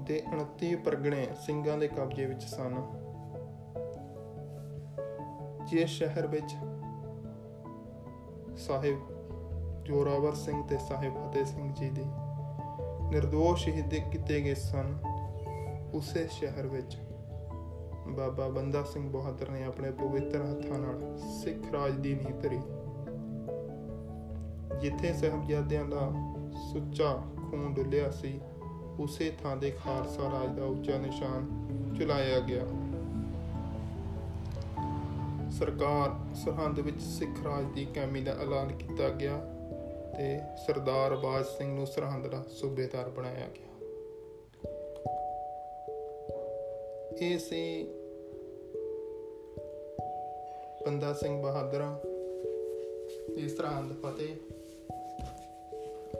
ਦੇ 0.00 0.22
29 0.34 0.74
ਪਰਗਣੇ 0.74 1.26
ਸਿੰਘਾਂ 1.46 1.78
ਦੇ 1.78 1.88
ਕਬਜ਼ੇ 1.88 2.26
ਵਿੱਚ 2.26 2.42
ਸਨ। 2.42 2.74
ਜਿਸ 5.66 5.90
ਸ਼ਹਿਰ 5.90 6.26
ਵਿੱਚ 6.26 6.54
ਸਾਹਿਬ, 8.68 8.98
ਜੋਰਾਵਰ 9.84 10.34
ਸਿੰਘ 10.34 10.62
ਤੇ 10.62 10.78
ਸਾਹਿਬ 10.78 11.14
ਫਤਿਹ 11.14 11.44
ਸਿੰਘ 11.44 11.74
ਜੀ 11.74 11.88
ਦੀ 11.88 12.02
નિર્ਦੋਸ਼ 13.10 13.64
ਸ਼ਹੀਦ 13.64 13.94
ਕੀਤੇ 13.94 14.40
ਗਏ 14.40 14.54
ਸਨ 14.54 14.98
ਉਸੇ 15.94 16.28
ਸ਼ਹਿਰ 16.30 16.66
ਵਿੱਚ। 16.66 16.98
ਬਾਬਾ 18.08 18.48
ਬੰਦਾ 18.48 18.82
ਸਿੰਘ 18.82 19.10
ਬਹਾਦਰ 19.10 19.50
ਨੇ 19.50 19.64
ਆਪਣੇ 19.64 19.90
ਪਵਿੱਤਰ 19.90 20.38
ਹੱਥਾਂ 20.38 20.78
ਨਾਲ 20.78 21.18
ਸਿੱਖ 21.18 21.72
ਰਾਜ 21.72 21.92
ਦੀ 21.92 22.14
ਨੀਂਹ 22.14 22.40
ਧਰੀ। 22.40 22.58
ਜਿੱਥੇ 24.80 25.12
ਸਹਿਬਜ਼ਾਦਿਆਂ 25.12 25.84
ਦਾ 25.84 26.10
ਸੁੱਚਾ 26.72 27.22
ਖੂਨ 27.50 27.74
ਡੁੱਲਿਆ 27.74 28.10
ਸੀ, 28.10 28.40
ਉਸੇ 28.98 29.32
ਥਾਂ 29.42 29.56
ਦੇ 29.56 29.70
ਖਾਲਸਾ 29.70 30.22
ਰਾਜ 30.22 30.58
ਦਾ 30.58 30.64
ਉੱਚਾ 30.64 30.98
ਨਿਸ਼ਾਨ 30.98 31.46
ਚੁਲਾਇਆ 31.98 32.40
ਗਿਆ। 32.40 32.62
ਸਰਕਾਰ 35.50 36.34
ਸਰਹੰਦ 36.34 36.80
ਵਿੱਚ 36.80 37.02
ਸਿੱਖ 37.02 37.44
ਰਾਜ 37.44 37.64
ਦੀ 37.74 37.84
ਕਾਇਮੀ 37.84 38.20
ਦਾ 38.20 38.32
ਐਲਾਨ 38.32 38.76
ਕੀਤਾ 38.76 39.08
ਗਿਆ 39.08 39.40
ਤੇ 40.16 40.38
ਸਰਦਾਰ 40.66 41.16
ਬਾਜ 41.16 41.46
ਸਿੰਘ 41.46 41.74
ਨੂੰ 41.74 41.86
ਸਰਹੰਦ 41.86 42.26
ਦਾ 42.26 42.44
ਸੂਬੇਦਾਰ 42.50 43.08
ਬਣਾਇਆ 43.08 43.48
ਗਿਆ। 43.54 43.68
ਇਹ 47.20 47.38
ਸੀ 47.38 47.84
ਬੰਦਾ 50.84 51.12
ਸਿੰਘ 51.12 51.42
ਬਹਾਦਰ 51.42 51.84
ਇਸ 53.36 53.56
ਸਰਹੰਦ 53.56 53.92
ਫਤਿਹ। 54.02 54.36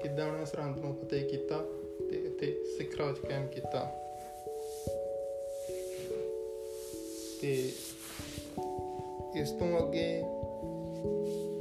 ਕਿੱਦਾਂ 0.03 0.33
ਉਹਨੇ 0.33 0.47
ਸਰਹੰਦ 0.47 0.79
ਨੂੰ 0.79 0.97
ਫਤਿਹ 0.97 1.29
ਕੀਤਾ 1.29 1.59
ਤੇ 2.11 2.25
ਇੱਥੇ 2.25 2.65
ਸਿੱਖ 2.79 2.97
ਰਾਜ 2.97 3.19
ਕਾਇਮ 3.19 3.47
ਕੀਤਾ? 3.47 3.85
ਤੇ 7.43 7.73
ਇਸ 9.39 9.51
ਤੋਂ 9.51 9.79
ਅੱਗੇ 9.79 10.23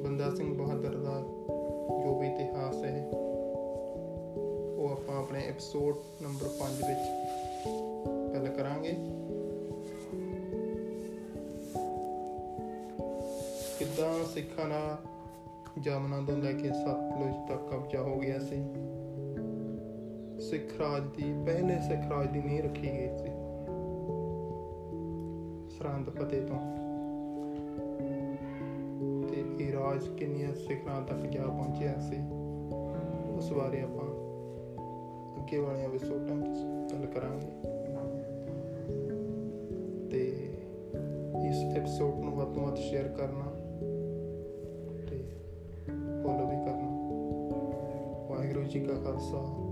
ਬੰਦਾ 0.03 0.35
ਸਿੰਘ 0.35 0.57
ਬਹਾਦਰ 0.57 0.95
ਦਾ 0.95 1.21
ਜੋ 2.03 2.19
ਵੀ 2.19 2.27
ਇਤਿਹਾਸ 2.27 2.83
ਹੈ, 2.83 3.09
ਉਹ 4.77 4.89
ਆਪਾਂ 4.91 5.19
ਆਪਣੇ 5.19 5.39
ਐਪੀਸੋਡ 5.39 5.95
ਨੰਬਰ 6.21 6.49
5 6.59 6.73
ਵਿੱਚ 6.87 6.99
ਗੱਲ 8.33 8.47
ਕਰਾਂਗੇ। 8.47 8.93
ਕਿੱਦਾਂ 13.79 14.25
ਸਿੱਖਾਂ 14.33 14.69
ਦਾ 14.69 14.97
ਜਮਨਾ 15.79 16.21
ਤੋਂ 16.27 16.37
ਲੈ 16.37 16.51
ਕੇ 16.51 16.69
ਸਤਲੁਜ 16.69 17.49
ਤੱਕ 17.49 17.69
ਕਬਜ਼ਾ 17.71 18.01
ਹੋ 18.01 18.15
ਗਿਆ 18.15 18.39
ਸੀ? 18.39 18.63
ਸਿੱਖ 20.49 20.79
ਰਾਜ 20.79 21.01
ਦੀ, 21.17 21.45
ਪਹਿਲੇ 21.45 21.75
ਸਿੱਖ 21.75 22.11
ਰਾਜ 22.11 22.31
ਦੀ 22.31 22.39
ਨੀਂਹ 22.39 22.63
ਰੱਖੀ 22.63 22.81
ਗਈ 22.81 23.17
ਸੀ। 23.17 23.29
ਸਰਹੰਦ 25.77 26.09
ਫਤਿਹ 26.09 26.41
ਤੋਂ। 26.41 26.76
ਤੇ 29.87 29.95
ਇਹ 29.95 30.01
ਰਾਜ 30.01 30.17
ਕਿੰਨੀਆਂ 30.17 30.55
ਸਿੱਖਾਂ 30.55 31.01
ਤੱਕ 31.01 31.17
ਜਾ 31.17 31.45
ਪਹੁੰਚਿਆ 31.45 31.99
ਸੀ। 31.99 32.15
ਉਸ 33.37 33.53
ਬਾਰੇ 33.53 33.81
ਆਪਾਂ 33.81 34.07
ਅੱਗੇ 35.41 35.57
ਵਾਲੇ 35.57 35.83
ਐਪੀਸੋਡਾਂ 35.83 36.35
ਵਿੱਚ 36.35 36.59
ਗੱਲ 36.93 37.05
ਕਰਾਂਗੇ। 37.05 37.47
ਤੇ 40.09 40.49
ਇਸ 41.49 41.77
ਐਪੀਸੋਡ 41.77 42.15
ਨੂੰ 42.15 42.33
ਵੱਧ 42.33 42.47
ਤੋਂ 42.47 42.63
ਵੱਧ 42.63 42.75
ਸ਼ੇਅਰ 42.75 43.07
ਕਰਨਾ 43.07 43.51
ਤੇ 45.09 45.23
ਫੋਲੋ 46.23 46.49
ਵੀ 46.49 46.65
ਕਰਨਾ। 46.65 46.97
ਵਾਹਿਗੁਰੂ 48.35 48.63
ਜੀ 48.63 48.79
ਕਾ 48.79 48.93
ਖਾਲਸਾ। 48.93 49.37
ਵਾਹਿਗੁਰੂ 49.37 49.41
ਜੀ 49.41 49.65
ਕੀ 49.65 49.66